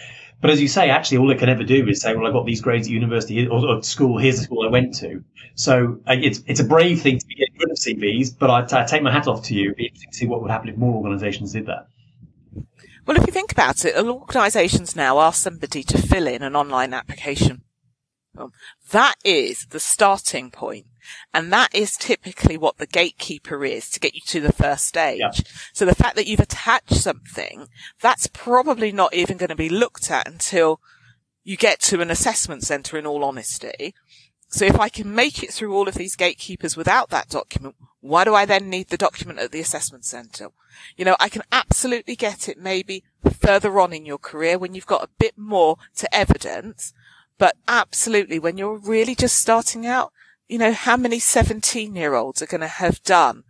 But 0.42 0.52
as 0.52 0.62
you 0.62 0.70
say, 0.70 0.90
actually, 0.90 1.18
all 1.18 1.32
it 1.32 1.40
can 1.40 1.50
ever 1.50 1.64
do 1.64 1.88
is 1.88 2.02
say, 2.02 2.16
"Well, 2.16 2.26
I 2.26 2.32
got 2.32 2.46
these 2.46 2.62
grades 2.62 2.88
at 2.88 2.92
university 2.92 3.48
or, 3.48 3.68
or 3.68 3.84
school. 3.84 4.18
Here's 4.18 4.38
the 4.38 4.44
school 4.44 4.66
I 4.66 4.70
went 4.70 4.96
to." 4.96 5.24
So 5.56 6.00
uh, 6.08 6.16
it's 6.22 6.42
it's 6.48 6.62
a 6.62 6.64
brave 6.64 7.02
thing 7.02 7.20
to 7.20 7.26
be 7.26 7.36
getting 7.36 7.56
rid 7.60 7.72
of 7.72 7.78
CVs, 7.78 8.38
but 8.40 8.50
I, 8.50 8.82
I 8.82 8.86
take 8.86 9.04
my 9.04 9.12
hat 9.12 9.28
off 9.28 9.44
to 9.44 9.54
you. 9.54 9.66
It'd 9.66 9.78
be 9.78 9.86
interesting 9.88 10.12
to 10.12 10.18
see 10.18 10.28
what 10.28 10.42
would 10.42 10.52
happen 10.52 10.70
if 10.70 10.78
more 10.78 10.96
organisations 10.96 11.52
did 11.52 11.66
that. 11.66 11.88
Well, 13.06 13.18
if 13.18 13.26
you 13.26 13.34
think 13.34 13.52
about 13.52 13.84
it, 13.86 13.98
organisations 13.98 14.96
now 14.96 15.20
ask 15.20 15.42
somebody 15.42 15.84
to 15.84 15.98
fill 15.98 16.28
in 16.28 16.44
an 16.44 16.56
online 16.56 16.94
application. 16.94 17.64
That 18.92 19.16
is 19.26 19.66
the 19.72 19.80
starting 19.80 20.52
point. 20.52 20.86
And 21.34 21.52
that 21.54 21.74
is 21.74 21.98
typically 21.98 22.58
what 22.58 22.78
the 22.78 22.88
gatekeeper 22.88 23.64
is 23.66 23.90
to 23.92 24.00
get 24.00 24.16
you 24.16 24.22
to 24.28 24.42
the 24.42 24.54
first 24.54 24.86
stage. 24.86 25.20
Yeah. 25.20 25.32
So 25.74 25.86
the 25.86 25.96
fact 25.96 26.16
that 26.16 26.28
you've 26.28 26.40
attached 26.40 26.96
something, 26.96 27.68
that's 28.02 28.28
probably 28.28 28.92
not 28.92 29.14
even 29.14 29.38
going 29.38 29.50
to 29.50 29.56
be 29.56 29.70
looked 29.70 30.12
at 30.12 30.28
until 30.28 30.80
you 31.44 31.58
get 31.58 31.80
to 31.82 32.02
an 32.02 32.12
assessment 32.12 32.64
centre 32.64 32.98
in 32.98 33.06
all 33.06 33.24
honesty. 33.24 33.94
So 34.50 34.66
if 34.66 34.80
I 34.80 34.90
can 34.90 35.14
make 35.14 35.44
it 35.44 35.52
through 35.52 35.76
all 35.76 35.88
of 35.88 35.94
these 35.94 36.16
gatekeepers 36.16 36.76
without 36.76 37.10
that 37.10 37.30
document, 37.30 37.76
why 38.02 38.24
do 38.24 38.34
I 38.34 38.46
then 38.46 38.70
need 38.70 38.90
the 38.90 38.98
document 38.98 39.40
at 39.40 39.52
the 39.52 39.60
assessment 39.60 40.06
centre? 40.06 40.50
You 40.98 41.06
know, 41.06 41.16
I 41.20 41.30
can 41.30 41.44
absolutely 41.52 42.16
get 42.16 42.50
it 42.50 42.58
maybe 42.58 43.04
further 43.32 43.80
on 43.80 43.94
in 43.94 44.06
your 44.06 44.18
career 44.18 44.58
when 44.58 44.74
you've 44.74 44.88
got 44.88 45.04
a 45.04 45.10
bit 45.20 45.38
more 45.38 45.78
to 45.98 46.16
evidence, 46.16 46.94
but 47.38 47.58
absolutely 47.68 48.40
when 48.40 48.58
you're 48.58 48.78
really 48.78 49.16
just 49.16 49.38
starting 49.38 49.86
out, 49.86 50.12
you 50.50 50.58
know, 50.58 50.74
how 50.74 50.98
many 50.98 51.20
17 51.20 51.96
year 51.96 52.16
olds 52.16 52.42
are 52.42 52.48
going 52.48 52.62
to 52.62 52.68
have 52.68 53.02
done 53.04 53.44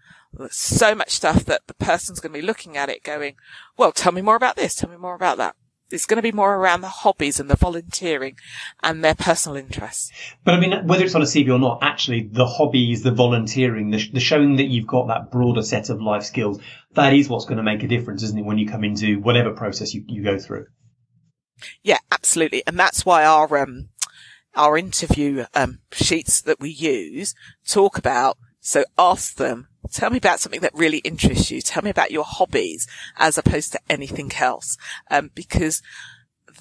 so 0.52 0.94
much 0.94 1.12
stuff 1.12 1.46
that 1.46 1.66
the 1.66 1.74
person's 1.74 2.20
going 2.20 2.34
to 2.34 2.40
be 2.40 2.46
looking 2.46 2.78
at 2.78 2.90
it 2.90 3.04
going, 3.04 3.36
well, 3.78 3.92
tell 3.92 4.12
me 4.12 4.22
more 4.22 4.36
about 4.36 4.56
this. 4.56 4.76
Tell 4.76 4.90
me 4.90 4.98
more 4.98 5.16
about 5.16 5.38
that. 5.38 5.56
It's 5.92 6.06
going 6.06 6.18
to 6.18 6.22
be 6.22 6.32
more 6.32 6.56
around 6.56 6.82
the 6.82 6.88
hobbies 6.90 7.40
and 7.40 7.50
the 7.50 7.56
volunteering 7.56 8.36
and 8.84 9.04
their 9.04 9.16
personal 9.16 9.58
interests. 9.58 10.12
But 10.44 10.54
I 10.54 10.60
mean, 10.60 10.86
whether 10.86 11.04
it's 11.04 11.16
on 11.16 11.24
a 11.24 11.26
CV 11.26 11.52
or 11.52 11.58
not, 11.58 11.80
actually 11.82 12.30
the 12.32 12.46
hobbies, 12.46 13.02
the 13.02 13.12
volunteering, 13.12 13.90
the, 13.90 14.08
the 14.14 14.20
showing 14.20 14.58
that 14.58 14.68
you've 14.68 14.86
got 14.86 15.08
that 15.08 15.32
broader 15.32 15.64
set 15.64 15.90
of 15.90 16.00
life 16.00 16.24
skills, 16.24 16.60
that 16.94 17.14
is 17.14 17.28
what's 17.28 17.46
going 17.46 17.58
to 17.58 17.64
make 17.64 17.82
a 17.82 17.88
difference, 17.88 18.22
isn't 18.22 18.38
it? 18.38 18.46
When 18.46 18.60
you 18.60 18.70
come 18.70 18.84
into 18.84 19.20
whatever 19.20 19.52
process 19.52 19.96
you, 19.96 20.04
you 20.08 20.24
go 20.24 20.38
through. 20.38 20.68
Yeah, 21.82 21.98
absolutely. 22.12 22.62
And 22.68 22.78
that's 22.78 23.04
why 23.04 23.26
our, 23.26 23.58
um, 23.58 23.90
our 24.56 24.78
interview 24.78 25.46
um, 25.54 25.80
sheets 25.92 26.42
that 26.42 26.60
we 26.60 26.70
use 26.70 27.36
talk 27.68 27.98
about. 27.98 28.38
So 28.60 28.84
ask 28.98 29.36
them, 29.36 29.70
tell 29.92 30.10
me 30.10 30.18
about 30.18 30.40
something 30.40 30.62
that 30.62 30.74
really 30.74 30.98
interests 31.00 31.50
you. 31.50 31.62
Tell 31.62 31.84
me 31.84 31.90
about 31.90 32.12
your 32.12 32.26
hobbies 32.26 32.88
as 33.18 33.38
opposed 33.38 33.72
to 33.72 33.80
anything 33.90 34.32
else. 34.40 34.78
Um, 35.10 35.32
because 35.34 35.82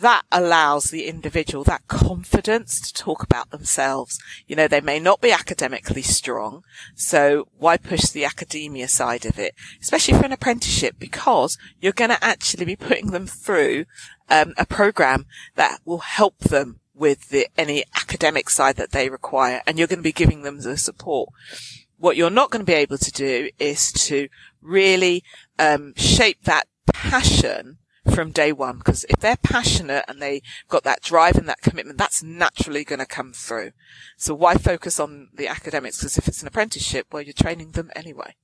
that 0.00 0.22
allows 0.30 0.84
the 0.84 1.06
individual 1.06 1.64
that 1.64 1.86
confidence 1.88 2.80
to 2.80 2.94
talk 2.94 3.22
about 3.22 3.50
themselves. 3.50 4.18
You 4.46 4.56
know, 4.56 4.68
they 4.68 4.80
may 4.80 4.98
not 4.98 5.20
be 5.20 5.32
academically 5.32 6.02
strong. 6.02 6.62
So 6.94 7.48
why 7.58 7.76
push 7.76 8.06
the 8.06 8.24
academia 8.24 8.88
side 8.88 9.26
of 9.26 9.38
it, 9.38 9.54
especially 9.80 10.18
for 10.18 10.24
an 10.24 10.32
apprenticeship? 10.32 10.96
Because 10.98 11.58
you're 11.80 11.92
going 11.92 12.10
to 12.10 12.24
actually 12.24 12.64
be 12.64 12.76
putting 12.76 13.10
them 13.10 13.26
through 13.26 13.86
um, 14.30 14.54
a 14.56 14.66
program 14.66 15.26
that 15.56 15.80
will 15.84 15.98
help 15.98 16.38
them 16.38 16.80
with 16.98 17.30
the, 17.30 17.48
any 17.56 17.84
academic 17.94 18.50
side 18.50 18.76
that 18.76 18.92
they 18.92 19.08
require 19.08 19.62
and 19.66 19.78
you're 19.78 19.88
going 19.88 19.98
to 19.98 20.02
be 20.02 20.12
giving 20.12 20.42
them 20.42 20.60
the 20.60 20.76
support. 20.76 21.30
What 21.98 22.16
you're 22.16 22.30
not 22.30 22.50
going 22.50 22.60
to 22.60 22.70
be 22.70 22.74
able 22.74 22.98
to 22.98 23.12
do 23.12 23.50
is 23.58 23.92
to 23.92 24.28
really 24.62 25.24
um, 25.58 25.94
shape 25.96 26.44
that 26.44 26.66
passion 26.92 27.78
from 28.14 28.30
day 28.30 28.52
one 28.52 28.78
because 28.78 29.04
if 29.04 29.20
they're 29.20 29.36
passionate 29.36 30.04
and 30.08 30.22
they 30.22 30.42
got 30.68 30.84
that 30.84 31.02
drive 31.02 31.36
and 31.36 31.48
that 31.48 31.60
commitment, 31.60 31.98
that's 31.98 32.22
naturally 32.22 32.84
going 32.84 32.98
to 33.00 33.06
come 33.06 33.32
through. 33.32 33.72
So 34.16 34.34
why 34.34 34.54
focus 34.54 34.98
on 34.98 35.28
the 35.34 35.48
academics? 35.48 35.98
Because 35.98 36.18
if 36.18 36.28
it's 36.28 36.42
an 36.42 36.48
apprenticeship, 36.48 37.06
well, 37.12 37.22
you're 37.22 37.32
training 37.32 37.72
them 37.72 37.90
anyway. 37.94 38.34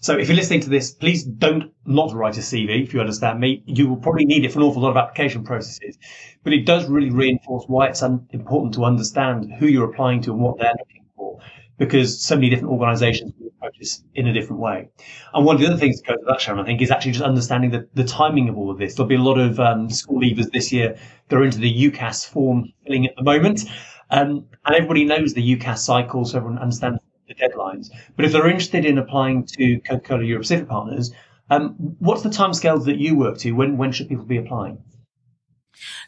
So 0.00 0.16
if 0.16 0.28
you're 0.28 0.36
listening 0.36 0.60
to 0.60 0.70
this, 0.70 0.92
please 0.92 1.24
don't 1.24 1.72
not 1.84 2.14
write 2.14 2.36
a 2.38 2.40
CV, 2.40 2.82
if 2.82 2.94
you 2.94 3.00
understand 3.00 3.40
me. 3.40 3.62
You 3.66 3.88
will 3.88 3.96
probably 3.96 4.24
need 4.24 4.44
it 4.44 4.52
for 4.52 4.60
an 4.60 4.64
awful 4.64 4.82
lot 4.82 4.90
of 4.90 4.96
application 4.96 5.44
processes. 5.44 5.98
But 6.44 6.52
it 6.52 6.64
does 6.64 6.88
really 6.88 7.10
reinforce 7.10 7.64
why 7.66 7.88
it's 7.88 8.02
un- 8.02 8.26
important 8.30 8.74
to 8.74 8.84
understand 8.84 9.52
who 9.58 9.66
you're 9.66 9.90
applying 9.90 10.22
to 10.22 10.32
and 10.32 10.40
what 10.40 10.58
they're 10.58 10.74
looking 10.78 11.04
for, 11.16 11.40
because 11.78 12.22
so 12.22 12.36
many 12.36 12.48
different 12.48 12.72
organisations 12.72 13.32
will 13.38 13.48
approach 13.48 13.78
this 13.78 14.02
in 14.14 14.26
a 14.28 14.32
different 14.32 14.62
way. 14.62 14.88
And 15.34 15.44
one 15.44 15.56
of 15.56 15.60
the 15.60 15.66
other 15.66 15.76
things 15.76 16.00
that 16.00 16.08
goes 16.08 16.18
with 16.20 16.28
that, 16.28 16.40
Sharon, 16.40 16.60
I 16.60 16.64
think, 16.64 16.80
is 16.80 16.90
actually 16.90 17.12
just 17.12 17.24
understanding 17.24 17.70
the, 17.70 17.88
the 17.94 18.04
timing 18.04 18.48
of 18.48 18.56
all 18.56 18.70
of 18.70 18.78
this. 18.78 18.94
There'll 18.94 19.08
be 19.08 19.16
a 19.16 19.22
lot 19.22 19.38
of 19.38 19.60
um, 19.60 19.90
school 19.90 20.20
leavers 20.20 20.50
this 20.50 20.72
year 20.72 20.96
that 21.28 21.36
are 21.36 21.44
into 21.44 21.58
the 21.58 21.90
UCAS 21.90 22.26
form 22.26 22.72
filling 22.84 23.06
at 23.06 23.16
the 23.16 23.22
moment. 23.22 23.64
Um, 24.10 24.46
and 24.64 24.74
everybody 24.74 25.04
knows 25.04 25.34
the 25.34 25.56
UCAS 25.56 25.78
cycle, 25.78 26.24
so 26.24 26.38
everyone 26.38 26.58
understands 26.58 27.00
the 27.30 27.48
deadlines. 27.48 27.90
But 28.16 28.24
if 28.24 28.32
they're 28.32 28.48
interested 28.48 28.84
in 28.84 28.98
applying 28.98 29.46
to 29.46 29.80
Coca-Cola 29.80 30.24
Europe 30.24 30.42
Pacific 30.42 30.68
Partners, 30.68 31.12
um, 31.48 31.74
what's 31.98 32.22
the 32.22 32.28
timescales 32.28 32.84
that 32.84 32.98
you 32.98 33.16
work 33.16 33.38
to? 33.38 33.52
When 33.52 33.76
when 33.76 33.92
should 33.92 34.08
people 34.08 34.24
be 34.24 34.36
applying? 34.36 34.82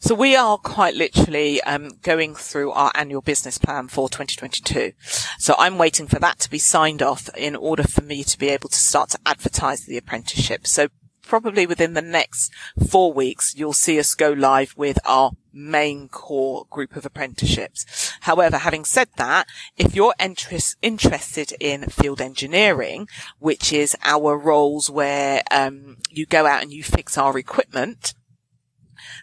So 0.01 0.15
we 0.15 0.37
are 0.37 0.59
quite 0.59 0.95
literally 0.95 1.63
um, 1.63 1.93
going 2.03 2.35
through 2.35 2.73
our 2.73 2.93
annual 2.95 3.23
business 3.23 3.57
plan 3.57 3.89
for 3.89 4.09
2022. 4.09 4.93
So 5.39 5.55
I'm 5.59 5.79
waiting 5.79 6.07
for 6.07 6.19
that 6.19 6.41
to 6.41 6.51
be 6.51 6.59
signed 6.59 7.03
off 7.03 7.31
in 7.37 7.57
order 7.57 7.85
for 7.85 8.03
me 8.03 8.23
to 8.25 8.39
be 8.39 8.49
able 8.49 8.69
to 8.69 8.77
start 8.77 9.11
to 9.11 9.19
advertise 9.25 9.87
the 9.87 9.97
apprenticeship. 9.97 10.67
So 10.67 10.89
probably 11.33 11.65
within 11.65 11.95
the 11.95 12.03
next 12.03 12.53
four 12.91 13.11
weeks, 13.11 13.55
you'll 13.57 13.73
see 13.73 13.99
us 13.99 14.15
go 14.15 14.33
live 14.33 14.75
with 14.77 14.99
our 15.07 15.31
main 15.51 16.07
core 16.11 16.67
group 16.69 16.95
of 16.95 17.07
apprenticeships. 17.07 18.13
However, 18.21 18.59
having 18.59 18.85
said 18.85 19.09
that, 19.17 19.47
if 19.79 19.95
you're 19.97 20.15
interest, 20.21 20.77
interested 20.83 21.55
in 21.59 21.89
field 21.89 22.21
engineering, 22.21 23.09
which 23.39 23.73
is 23.73 23.97
our 24.03 24.37
roles 24.37 24.91
where 24.91 25.41
um, 25.51 25.97
you 26.11 26.27
go 26.27 26.45
out 26.45 26.63
and 26.63 26.71
you 26.71 26.83
fix 26.83 27.17
our 27.17 27.39
equipment, 27.39 28.13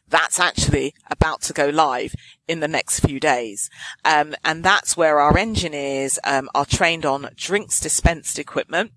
that's 0.07 0.39
actually 0.39 0.95
about 1.11 1.43
to 1.43 1.53
go 1.53 1.69
live 1.69 2.15
in 2.47 2.59
the 2.59 2.67
next 2.67 3.01
few 3.01 3.19
days. 3.19 3.69
Um, 4.03 4.33
and 4.43 4.63
that's 4.63 4.97
where 4.97 5.19
our 5.19 5.37
engineers 5.37 6.17
um, 6.23 6.49
are 6.55 6.65
trained 6.65 7.05
on 7.05 7.29
drinks 7.35 7.79
dispensed 7.79 8.39
equipment. 8.39 8.93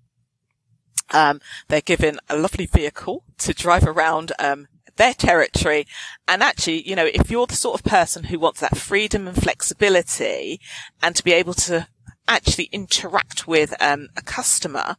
Um, 1.11 1.41
they're 1.67 1.81
given 1.81 2.19
a 2.29 2.37
lovely 2.37 2.65
vehicle 2.65 3.23
to 3.39 3.53
drive 3.53 3.85
around 3.85 4.31
um, 4.39 4.67
their 4.95 5.13
territory. 5.13 5.85
And 6.27 6.43
actually, 6.43 6.87
you 6.87 6.95
know, 6.95 7.09
if 7.13 7.29
you're 7.29 7.47
the 7.47 7.55
sort 7.55 7.79
of 7.79 7.85
person 7.85 8.25
who 8.25 8.39
wants 8.39 8.59
that 8.61 8.77
freedom 8.77 9.27
and 9.27 9.41
flexibility 9.41 10.59
and 11.01 11.15
to 11.15 11.23
be 11.23 11.33
able 11.33 11.53
to 11.55 11.87
actually 12.27 12.69
interact 12.71 13.47
with 13.47 13.73
um, 13.81 14.09
a 14.15 14.21
customer, 14.21 14.95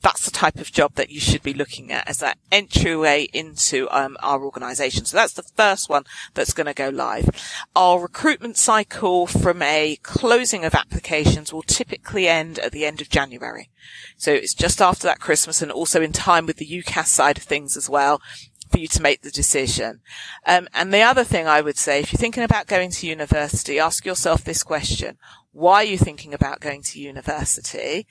that's 0.00 0.24
the 0.24 0.30
type 0.30 0.56
of 0.56 0.72
job 0.72 0.94
that 0.94 1.10
you 1.10 1.20
should 1.20 1.42
be 1.42 1.52
looking 1.52 1.90
at 1.90 2.08
as 2.08 2.18
that 2.18 2.38
entryway 2.52 3.28
into 3.32 3.88
um, 3.90 4.16
our 4.20 4.42
organisation. 4.44 5.04
So 5.04 5.16
that's 5.16 5.32
the 5.32 5.42
first 5.42 5.88
one 5.88 6.04
that's 6.34 6.52
going 6.52 6.66
to 6.66 6.74
go 6.74 6.88
live. 6.88 7.28
Our 7.74 8.00
recruitment 8.00 8.56
cycle 8.56 9.26
from 9.26 9.60
a 9.62 9.98
closing 10.02 10.64
of 10.64 10.74
applications 10.74 11.52
will 11.52 11.62
typically 11.62 12.28
end 12.28 12.58
at 12.58 12.72
the 12.72 12.84
end 12.84 13.00
of 13.00 13.08
January. 13.08 13.70
So 14.16 14.32
it's 14.32 14.54
just 14.54 14.80
after 14.80 15.06
that 15.06 15.20
Christmas 15.20 15.62
and 15.62 15.72
also 15.72 16.00
in 16.00 16.12
time 16.12 16.46
with 16.46 16.56
the 16.56 16.66
UCAS 16.66 17.06
side 17.06 17.38
of 17.38 17.44
things 17.44 17.76
as 17.76 17.88
well 17.88 18.20
for 18.68 18.78
you 18.78 18.88
to 18.88 19.02
make 19.02 19.22
the 19.22 19.30
decision. 19.30 20.00
Um, 20.46 20.68
and 20.72 20.92
the 20.92 21.02
other 21.02 21.24
thing 21.24 21.46
I 21.46 21.60
would 21.60 21.78
say, 21.78 22.00
if 22.00 22.12
you're 22.12 22.18
thinking 22.18 22.42
about 22.42 22.66
going 22.66 22.90
to 22.90 23.06
university, 23.06 23.78
ask 23.78 24.04
yourself 24.04 24.44
this 24.44 24.62
question. 24.62 25.18
Why 25.52 25.82
are 25.82 25.84
you 25.84 25.98
thinking 25.98 26.34
about 26.34 26.60
going 26.60 26.82
to 26.82 27.00
university? 27.00 28.06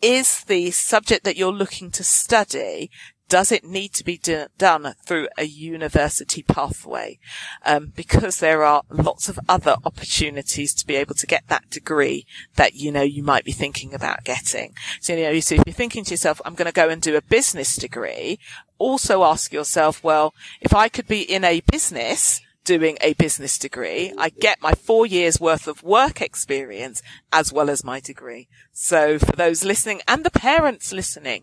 Is 0.00 0.42
the 0.44 0.70
subject 0.70 1.24
that 1.24 1.36
you're 1.36 1.52
looking 1.52 1.90
to 1.92 2.04
study 2.04 2.90
does 3.32 3.50
it 3.50 3.64
need 3.64 3.94
to 3.94 4.04
be 4.04 4.18
do- 4.18 4.44
done 4.58 4.94
through 5.06 5.26
a 5.38 5.44
university 5.44 6.42
pathway? 6.42 7.18
Um, 7.64 7.90
because 7.96 8.40
there 8.40 8.62
are 8.62 8.82
lots 8.90 9.30
of 9.30 9.38
other 9.48 9.76
opportunities 9.86 10.74
to 10.74 10.86
be 10.86 10.96
able 10.96 11.14
to 11.14 11.26
get 11.26 11.44
that 11.48 11.70
degree 11.70 12.26
that, 12.56 12.74
you 12.74 12.92
know, 12.92 13.00
you 13.00 13.22
might 13.22 13.46
be 13.46 13.52
thinking 13.52 13.94
about 13.94 14.24
getting. 14.24 14.74
So, 15.00 15.14
you 15.14 15.22
know, 15.22 15.40
so 15.40 15.54
if 15.54 15.62
you're 15.64 15.72
thinking 15.72 16.04
to 16.04 16.10
yourself, 16.10 16.42
I'm 16.44 16.54
going 16.54 16.66
to 16.66 16.74
go 16.74 16.90
and 16.90 17.00
do 17.00 17.16
a 17.16 17.22
business 17.22 17.74
degree, 17.74 18.38
also 18.76 19.24
ask 19.24 19.50
yourself, 19.50 20.04
well, 20.04 20.34
if 20.60 20.74
I 20.74 20.90
could 20.90 21.08
be 21.08 21.22
in 21.22 21.42
a 21.42 21.60
business, 21.60 22.42
doing 22.64 22.96
a 23.00 23.14
business 23.14 23.58
degree. 23.58 24.12
I 24.16 24.28
get 24.28 24.62
my 24.62 24.72
four 24.72 25.04
years 25.04 25.40
worth 25.40 25.66
of 25.66 25.82
work 25.82 26.20
experience 26.20 27.02
as 27.32 27.52
well 27.52 27.68
as 27.68 27.82
my 27.82 27.98
degree. 27.98 28.46
So 28.72 29.18
for 29.18 29.32
those 29.32 29.64
listening 29.64 30.00
and 30.06 30.22
the 30.22 30.30
parents 30.30 30.92
listening, 30.92 31.42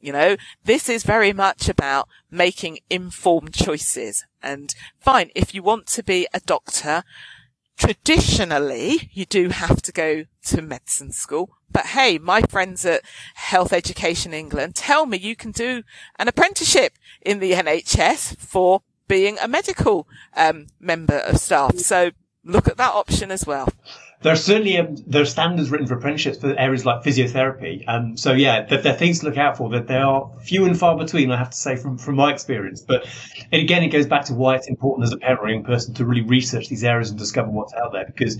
you 0.00 0.12
know, 0.12 0.36
this 0.64 0.88
is 0.88 1.02
very 1.02 1.32
much 1.32 1.68
about 1.68 2.08
making 2.30 2.78
informed 2.88 3.54
choices. 3.54 4.24
And 4.42 4.74
fine, 4.98 5.30
if 5.34 5.54
you 5.54 5.62
want 5.62 5.86
to 5.88 6.02
be 6.02 6.26
a 6.32 6.40
doctor, 6.40 7.04
traditionally 7.76 9.10
you 9.12 9.24
do 9.24 9.48
have 9.48 9.82
to 9.82 9.92
go 9.92 10.24
to 10.44 10.62
medicine 10.62 11.12
school. 11.12 11.50
But 11.70 11.86
hey, 11.86 12.18
my 12.18 12.42
friends 12.42 12.84
at 12.86 13.02
Health 13.34 13.72
Education 13.72 14.32
England 14.32 14.74
tell 14.74 15.06
me 15.06 15.18
you 15.18 15.36
can 15.36 15.52
do 15.52 15.82
an 16.18 16.28
apprenticeship 16.28 16.94
in 17.20 17.40
the 17.40 17.52
NHS 17.52 18.38
for 18.38 18.82
being 19.06 19.38
a 19.40 19.48
medical 19.48 20.06
um, 20.36 20.66
member 20.80 21.18
of 21.18 21.38
staff. 21.38 21.78
So 21.78 22.10
look 22.44 22.68
at 22.68 22.76
that 22.76 22.94
option 22.94 23.30
as 23.30 23.46
well. 23.46 23.68
There 24.20 24.32
are 24.32 24.36
certainly 24.36 24.76
um, 24.78 24.96
are 25.14 25.24
standards 25.24 25.70
written 25.70 25.86
for 25.86 25.94
apprenticeships 25.94 26.38
for 26.38 26.58
areas 26.58 26.84
like 26.84 27.04
physiotherapy. 27.04 27.84
Um, 27.86 28.16
so 28.16 28.32
yeah, 28.32 28.66
there, 28.66 28.82
there, 28.82 28.92
are 28.92 28.96
things 28.96 29.20
to 29.20 29.26
look 29.26 29.36
out 29.36 29.56
for. 29.56 29.70
That 29.70 29.86
there 29.86 30.04
are 30.04 30.28
few 30.42 30.64
and 30.64 30.76
far 30.76 30.96
between. 30.96 31.30
I 31.30 31.36
have 31.36 31.50
to 31.50 31.56
say 31.56 31.76
from 31.76 31.98
from 31.98 32.16
my 32.16 32.32
experience. 32.32 32.80
But 32.80 33.06
again, 33.52 33.84
it 33.84 33.88
goes 33.88 34.06
back 34.06 34.24
to 34.24 34.34
why 34.34 34.56
it's 34.56 34.66
important 34.66 35.06
as 35.06 35.12
a 35.12 35.18
parent 35.18 35.40
or 35.40 35.48
young 35.48 35.62
person 35.62 35.94
to 35.94 36.04
really 36.04 36.22
research 36.22 36.68
these 36.68 36.82
areas 36.82 37.10
and 37.10 37.18
discover 37.18 37.50
what's 37.50 37.72
out 37.74 37.92
there 37.92 38.06
because 38.06 38.38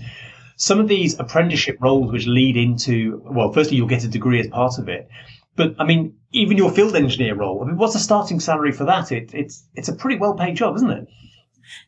some 0.57 0.81
of 0.81 0.89
these 0.89 1.17
apprenticeship 1.17 1.77
roles 1.79 2.11
which 2.11 2.27
lead 2.27 2.57
into 2.57 3.21
well, 3.23 3.53
firstly 3.53 3.77
you'll 3.77 3.87
get 3.87 4.03
a 4.03 4.09
degree 4.09 4.41
as 4.41 4.47
part 4.47 4.79
of 4.79 4.89
it. 4.89 5.07
But 5.55 5.75
I 5.79 5.85
mean, 5.85 6.15
even 6.33 6.57
your 6.57 6.71
field 6.71 6.95
engineer 6.95 7.35
role. 7.35 7.63
I 7.63 7.67
mean, 7.67 7.77
what's 7.77 7.93
the 7.93 7.99
starting 7.99 8.41
salary 8.41 8.73
for 8.73 8.83
that? 8.83 9.13
It, 9.13 9.33
it's 9.33 9.63
it's 9.75 9.87
a 9.87 9.95
pretty 9.95 10.19
well 10.19 10.33
paid 10.33 10.57
job, 10.57 10.75
isn't 10.75 10.91
it? 10.91 11.07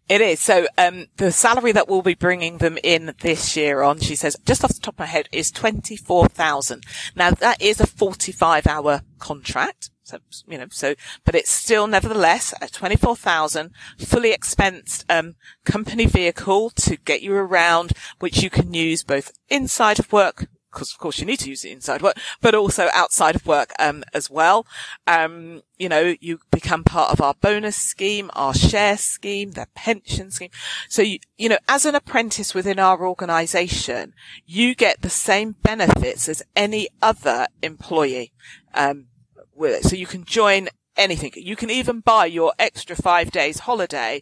It 0.08 0.22
is. 0.22 0.40
So, 0.40 0.68
um, 0.78 1.08
the 1.18 1.32
salary 1.32 1.72
that 1.72 1.88
we'll 1.88 2.02
be 2.02 2.16
bringing 2.16 2.58
them 2.58 2.78
in 2.84 3.14
this 3.22 3.56
year 3.56 3.82
on, 3.82 4.00
she 4.00 4.16
says, 4.16 4.36
just 4.46 4.64
off 4.64 4.74
the 4.74 4.80
top 4.80 4.96
of 4.96 5.00
my 5.00 5.06
head, 5.06 5.30
is 5.32 5.52
24,000. 5.52 6.84
Now, 7.16 7.32
that 7.32 7.62
is 7.62 7.80
a 7.80 7.88
45 7.88 8.68
hour 8.68 9.02
contract. 9.20 9.90
So, 10.04 10.18
you 10.48 10.58
know, 10.58 10.68
so, 10.70 10.96
but 11.24 11.36
it's 11.36 11.52
still 11.52 11.88
nevertheless 11.88 12.54
a 12.62 12.68
24,000 12.68 13.72
fully 13.98 14.32
expensed, 14.34 15.06
um, 15.10 15.36
company 15.64 16.06
vehicle 16.06 16.70
to 16.72 16.98
get 16.98 17.22
you 17.22 17.34
around, 17.34 17.94
which 18.20 18.44
you 18.44 18.50
can 18.50 18.74
use 18.74 19.04
both 19.04 19.32
inside 19.48 20.00
of 20.00 20.12
work, 20.12 20.48
because 20.72 20.92
of 20.92 21.00
course 21.00 21.20
you 21.20 21.26
need 21.26 21.40
to 21.40 21.50
use 21.50 21.66
it 21.66 21.72
inside 21.72 22.02
work, 22.02 22.18
but 22.42 22.56
also 22.56 22.90
outside 22.94 23.36
of 23.36 23.46
work 23.46 23.74
um, 23.80 24.04
as 24.14 24.30
well. 24.30 24.66
Um, 25.08 25.64
you 25.78 25.90
know, 25.90 26.16
you 26.20 26.40
become 26.52 26.84
part 26.84 27.12
of 27.12 27.22
our 27.22 27.34
bonus 27.34 27.76
scheme, 27.76 28.30
our 28.34 28.54
share 28.54 28.98
scheme, 28.98 29.52
the 29.52 29.68
pension 29.76 30.32
scheme. 30.32 30.52
So 30.90 31.02
you, 31.02 31.20
you 31.38 31.50
know, 31.50 31.58
as 31.68 31.86
an 31.86 31.96
apprentice 31.96 32.54
within 32.54 32.80
our 32.80 33.06
organisation, 33.06 34.14
you 34.46 34.76
get 34.76 35.02
the 35.02 35.10
same 35.10 35.56
benefits 35.64 36.30
as 36.30 36.44
any 36.56 36.88
other 37.02 37.48
employee. 37.62 38.32
Um, 38.74 39.08
with 39.54 39.86
it. 39.86 39.90
So 39.90 39.96
you 39.96 40.08
can 40.08 40.26
join 40.26 40.68
anything. 40.98 41.32
You 41.36 41.56
can 41.56 41.70
even 41.70 42.02
buy 42.02 42.26
your 42.26 42.54
extra 42.60 42.96
five 42.96 43.32
days 43.32 43.60
holiday 43.60 44.22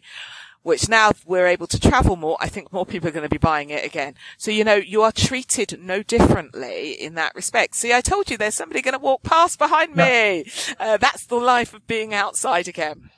which 0.62 0.88
now 0.88 1.12
we're 1.24 1.46
able 1.46 1.66
to 1.66 1.80
travel 1.80 2.16
more, 2.16 2.36
I 2.40 2.48
think 2.48 2.72
more 2.72 2.86
people 2.86 3.08
are 3.08 3.12
going 3.12 3.22
to 3.22 3.28
be 3.28 3.38
buying 3.38 3.70
it 3.70 3.84
again. 3.84 4.14
So, 4.36 4.50
you 4.50 4.64
know, 4.64 4.74
you 4.74 5.02
are 5.02 5.12
treated 5.12 5.78
no 5.80 6.02
differently 6.02 6.92
in 6.92 7.14
that 7.14 7.34
respect. 7.34 7.74
See, 7.74 7.92
I 7.92 8.00
told 8.00 8.30
you 8.30 8.36
there's 8.36 8.54
somebody 8.54 8.82
going 8.82 8.92
to 8.92 8.98
walk 8.98 9.22
past 9.22 9.58
behind 9.58 9.96
me. 9.96 10.44
Uh, 10.78 10.96
that's 10.96 11.26
the 11.26 11.36
life 11.36 11.74
of 11.74 11.86
being 11.86 12.12
outside 12.14 12.68
again. 12.68 13.10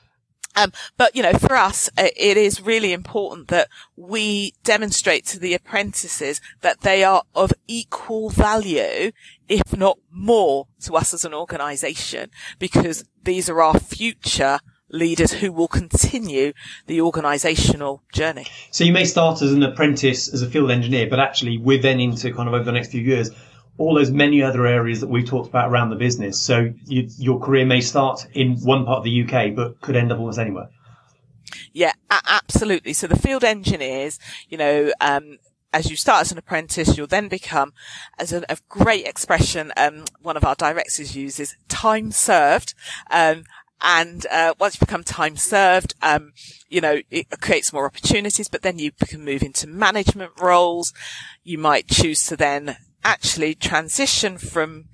Um, 0.54 0.72
but 0.96 1.16
you 1.16 1.22
know, 1.22 1.32
for 1.32 1.56
us, 1.56 1.88
uh, 1.96 2.08
it 2.16 2.36
is 2.36 2.60
really 2.60 2.92
important 2.92 3.48
that 3.48 3.68
we 3.96 4.54
demonstrate 4.64 5.24
to 5.26 5.38
the 5.38 5.54
apprentices 5.54 6.40
that 6.60 6.82
they 6.82 7.02
are 7.02 7.22
of 7.34 7.52
equal 7.66 8.28
value, 8.28 9.12
if 9.48 9.76
not 9.76 9.98
more, 10.10 10.66
to 10.82 10.94
us 10.94 11.14
as 11.14 11.24
an 11.24 11.32
organisation, 11.32 12.30
because 12.58 13.04
these 13.22 13.48
are 13.48 13.62
our 13.62 13.78
future 13.78 14.58
leaders 14.92 15.32
who 15.32 15.50
will 15.50 15.68
continue 15.68 16.52
the 16.86 16.98
organisational 16.98 18.00
journey. 18.12 18.46
So 18.70 18.84
you 18.84 18.92
may 18.92 19.04
start 19.04 19.42
as 19.42 19.52
an 19.52 19.62
apprentice 19.62 20.32
as 20.32 20.42
a 20.42 20.48
field 20.48 20.70
engineer, 20.70 21.08
but 21.08 21.18
actually 21.18 21.58
we're 21.58 21.82
then 21.82 21.98
into 21.98 22.32
kind 22.32 22.48
of 22.48 22.54
over 22.54 22.64
the 22.64 22.72
next 22.72 22.90
few 22.90 23.00
years 23.00 23.30
all 23.78 23.94
those 23.94 24.10
many 24.10 24.42
other 24.42 24.66
areas 24.66 25.00
that 25.00 25.08
we've 25.08 25.26
talked 25.26 25.48
about 25.48 25.70
around 25.70 25.90
the 25.90 25.96
business. 25.96 26.40
So 26.40 26.72
you, 26.84 27.08
your 27.16 27.40
career 27.40 27.64
may 27.64 27.80
start 27.80 28.26
in 28.34 28.58
one 28.58 28.84
part 28.84 28.98
of 28.98 29.04
the 29.04 29.22
UK, 29.22 29.54
but 29.56 29.80
could 29.80 29.96
end 29.96 30.12
up 30.12 30.18
almost 30.18 30.38
anywhere. 30.38 30.68
Yeah, 31.72 31.92
absolutely. 32.10 32.92
So 32.92 33.06
the 33.06 33.16
field 33.16 33.44
engineers, 33.44 34.18
you 34.48 34.58
know, 34.58 34.92
um, 35.00 35.38
as 35.72 35.90
you 35.90 35.96
start 35.96 36.20
as 36.20 36.32
an 36.32 36.38
apprentice, 36.38 36.96
you'll 36.96 37.06
then 37.06 37.28
become, 37.28 37.72
as 38.18 38.32
a, 38.32 38.44
a 38.48 38.58
great 38.68 39.06
expression, 39.06 39.72
um, 39.76 40.04
one 40.20 40.36
of 40.36 40.44
our 40.44 40.54
directors 40.54 41.16
uses, 41.16 41.56
time 41.68 42.12
served. 42.12 42.74
Um, 43.10 43.44
and 43.82 44.26
uh, 44.30 44.54
once 44.58 44.76
you 44.76 44.86
become 44.86 45.04
time 45.04 45.36
served, 45.36 45.94
um, 46.02 46.32
you 46.68 46.80
know, 46.80 47.00
it 47.10 47.28
creates 47.40 47.72
more 47.72 47.86
opportunities, 47.86 48.48
but 48.48 48.62
then 48.62 48.78
you 48.78 48.92
can 48.92 49.24
move 49.24 49.42
into 49.42 49.66
management 49.66 50.32
roles. 50.40 50.92
You 51.42 51.58
might 51.58 51.88
choose 51.88 52.24
to 52.26 52.36
then 52.36 52.76
actually 53.04 53.54
transition 53.54 54.38
from 54.38 54.86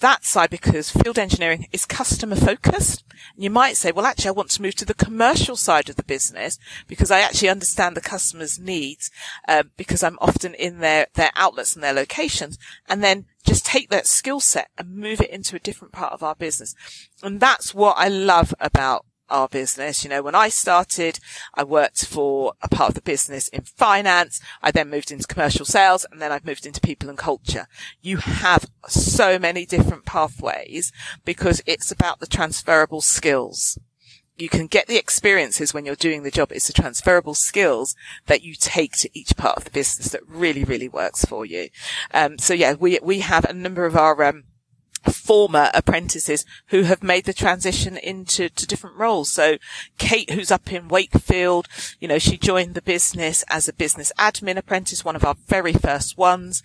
that 0.00 0.24
side 0.24 0.50
because 0.50 0.90
field 0.90 1.18
engineering 1.18 1.66
is 1.72 1.84
customer 1.84 2.36
focused. 2.36 3.04
And 3.34 3.42
you 3.42 3.50
might 3.50 3.76
say, 3.76 3.90
well, 3.90 4.06
actually, 4.06 4.28
I 4.28 4.32
want 4.32 4.50
to 4.50 4.62
move 4.62 4.76
to 4.76 4.84
the 4.84 4.94
commercial 4.94 5.56
side 5.56 5.88
of 5.88 5.96
the 5.96 6.04
business 6.04 6.58
because 6.86 7.10
I 7.10 7.20
actually 7.20 7.48
understand 7.48 7.96
the 7.96 8.00
customer's 8.00 8.58
needs, 8.58 9.10
uh, 9.48 9.64
because 9.76 10.02
I'm 10.02 10.18
often 10.20 10.54
in 10.54 10.78
their, 10.78 11.06
their 11.14 11.30
outlets 11.34 11.74
and 11.74 11.82
their 11.82 11.92
locations 11.92 12.58
and 12.88 13.02
then 13.02 13.24
just 13.48 13.64
take 13.64 13.88
that 13.88 14.06
skill 14.06 14.40
set 14.40 14.68
and 14.76 14.96
move 14.96 15.20
it 15.20 15.30
into 15.30 15.56
a 15.56 15.60
different 15.60 15.92
part 15.92 16.12
of 16.12 16.22
our 16.22 16.34
business. 16.34 16.74
And 17.22 17.40
that's 17.40 17.74
what 17.74 17.96
I 17.96 18.08
love 18.08 18.54
about 18.60 19.06
our 19.30 19.48
business. 19.48 20.04
You 20.04 20.10
know, 20.10 20.22
when 20.22 20.34
I 20.34 20.50
started, 20.50 21.18
I 21.54 21.64
worked 21.64 22.04
for 22.04 22.52
a 22.62 22.68
part 22.68 22.90
of 22.90 22.94
the 22.94 23.00
business 23.00 23.48
in 23.48 23.62
finance. 23.62 24.40
I 24.62 24.70
then 24.70 24.90
moved 24.90 25.10
into 25.10 25.26
commercial 25.26 25.64
sales 25.64 26.04
and 26.10 26.20
then 26.20 26.30
I've 26.30 26.44
moved 26.44 26.66
into 26.66 26.80
people 26.80 27.08
and 27.08 27.16
culture. 27.16 27.66
You 28.02 28.18
have 28.18 28.70
so 28.86 29.38
many 29.38 29.64
different 29.64 30.04
pathways 30.04 30.92
because 31.24 31.62
it's 31.66 31.90
about 31.90 32.20
the 32.20 32.26
transferable 32.26 33.00
skills. 33.00 33.78
You 34.38 34.48
can 34.48 34.68
get 34.68 34.86
the 34.86 34.96
experiences 34.96 35.74
when 35.74 35.84
you're 35.84 35.96
doing 35.96 36.22
the 36.22 36.30
job. 36.30 36.52
It's 36.52 36.68
the 36.68 36.72
transferable 36.72 37.34
skills 37.34 37.96
that 38.26 38.42
you 38.42 38.54
take 38.54 38.92
to 38.98 39.10
each 39.12 39.36
part 39.36 39.56
of 39.56 39.64
the 39.64 39.70
business 39.70 40.12
that 40.12 40.26
really, 40.26 40.64
really 40.64 40.88
works 40.88 41.24
for 41.24 41.44
you. 41.44 41.68
Um, 42.14 42.38
so 42.38 42.54
yeah, 42.54 42.74
we, 42.74 42.98
we 43.02 43.20
have 43.20 43.44
a 43.44 43.52
number 43.52 43.84
of 43.84 43.96
our, 43.96 44.22
um, 44.22 44.44
former 45.12 45.70
apprentices 45.74 46.44
who 46.68 46.82
have 46.82 47.02
made 47.02 47.24
the 47.24 47.32
transition 47.32 47.96
into 47.96 48.48
to 48.48 48.66
different 48.66 48.96
roles. 48.96 49.30
So 49.30 49.58
Kate, 49.98 50.30
who's 50.30 50.50
up 50.50 50.72
in 50.72 50.88
Wakefield, 50.88 51.68
you 52.00 52.08
know, 52.08 52.18
she 52.18 52.36
joined 52.36 52.74
the 52.74 52.82
business 52.82 53.44
as 53.48 53.68
a 53.68 53.72
business 53.72 54.12
admin 54.18 54.56
apprentice, 54.56 55.04
one 55.04 55.16
of 55.16 55.24
our 55.24 55.36
very 55.46 55.72
first 55.72 56.18
ones. 56.18 56.62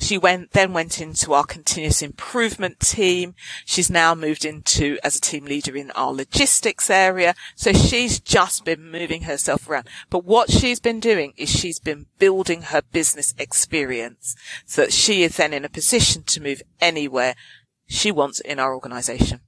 She 0.00 0.18
went, 0.18 0.52
then 0.52 0.72
went 0.72 1.00
into 1.00 1.32
our 1.32 1.44
continuous 1.44 2.02
improvement 2.02 2.80
team. 2.80 3.34
She's 3.64 3.90
now 3.90 4.14
moved 4.14 4.44
into 4.44 4.98
as 5.02 5.16
a 5.16 5.20
team 5.20 5.44
leader 5.44 5.76
in 5.76 5.90
our 5.92 6.12
logistics 6.12 6.90
area. 6.90 7.34
So 7.54 7.72
she's 7.72 8.20
just 8.20 8.64
been 8.64 8.90
moving 8.90 9.22
herself 9.22 9.68
around. 9.68 9.88
But 10.10 10.24
what 10.24 10.50
she's 10.50 10.80
been 10.80 11.00
doing 11.00 11.34
is 11.36 11.48
she's 11.48 11.78
been 11.78 12.06
building 12.18 12.62
her 12.62 12.82
business 12.92 13.34
experience 13.38 14.36
so 14.66 14.82
that 14.82 14.92
she 14.92 15.22
is 15.22 15.36
then 15.36 15.52
in 15.52 15.64
a 15.64 15.68
position 15.68 16.22
to 16.24 16.42
move 16.42 16.62
anywhere 16.80 17.34
she 17.86 18.12
wants 18.12 18.40
in 18.40 18.58
our 18.58 18.74
organisation. 18.74 19.40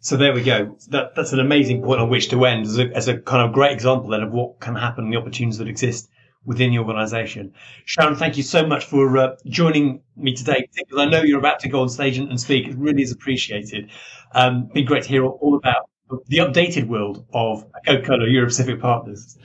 So 0.00 0.16
there 0.16 0.32
we 0.32 0.42
go. 0.42 0.78
That, 0.88 1.14
that's 1.14 1.32
an 1.32 1.40
amazing 1.40 1.82
point 1.82 2.00
on 2.00 2.08
which 2.08 2.30
to 2.30 2.44
end 2.46 2.64
as 2.64 2.78
a, 2.78 2.84
as 2.96 3.08
a 3.08 3.18
kind 3.18 3.46
of 3.46 3.52
great 3.52 3.72
example 3.72 4.10
then 4.10 4.22
of 4.22 4.32
what 4.32 4.58
can 4.58 4.74
happen 4.74 5.04
and 5.04 5.12
the 5.12 5.18
opportunities 5.18 5.58
that 5.58 5.68
exist 5.68 6.08
within 6.44 6.70
the 6.70 6.78
organisation. 6.78 7.52
Sharon, 7.84 8.16
thank 8.16 8.36
you 8.36 8.42
so 8.42 8.66
much 8.66 8.84
for 8.86 9.18
uh, 9.18 9.36
joining 9.46 10.02
me 10.16 10.34
today 10.34 10.68
because 10.74 10.98
I 10.98 11.04
know 11.06 11.22
you're 11.22 11.38
about 11.38 11.60
to 11.60 11.68
go 11.68 11.82
on 11.82 11.88
stage 11.88 12.18
and, 12.18 12.28
and 12.28 12.40
speak. 12.40 12.66
It 12.66 12.76
really 12.76 13.02
is 13.02 13.12
appreciated. 13.12 13.90
Um, 14.32 14.70
been 14.72 14.86
great 14.86 15.02
to 15.04 15.08
hear 15.08 15.24
all, 15.24 15.38
all 15.40 15.56
about 15.56 15.90
the 16.26 16.38
updated 16.38 16.88
world 16.88 17.24
of 17.32 17.64
Coca-Cola 17.86 18.26
Europacific 18.26 18.80
Partners. 18.80 19.36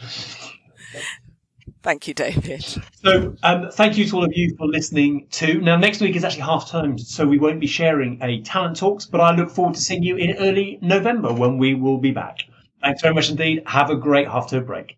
Thank 1.83 2.07
you, 2.07 2.15
David. 2.15 2.63
So, 3.03 3.35
um, 3.43 3.69
thank 3.71 3.95
you 3.95 4.05
to 4.05 4.15
all 4.15 4.23
of 4.23 4.31
you 4.33 4.55
for 4.57 4.65
listening 4.65 5.27
too. 5.29 5.61
Now, 5.61 5.75
next 5.75 6.01
week 6.01 6.15
is 6.15 6.23
actually 6.23 6.41
half 6.41 6.71
term, 6.71 6.97
so 6.97 7.27
we 7.27 7.37
won't 7.37 7.59
be 7.59 7.67
sharing 7.67 8.19
a 8.23 8.41
talent 8.41 8.77
talks, 8.77 9.05
but 9.05 9.21
I 9.21 9.35
look 9.35 9.51
forward 9.51 9.75
to 9.75 9.81
seeing 9.81 10.01
you 10.01 10.15
in 10.15 10.37
early 10.37 10.79
November 10.81 11.31
when 11.31 11.59
we 11.59 11.75
will 11.75 11.99
be 11.99 12.09
back. 12.09 12.39
Thanks 12.81 13.03
very 13.03 13.13
much 13.13 13.29
indeed. 13.29 13.61
Have 13.67 13.91
a 13.91 13.95
great 13.95 14.27
half 14.27 14.49
term 14.49 14.65
break. 14.65 14.97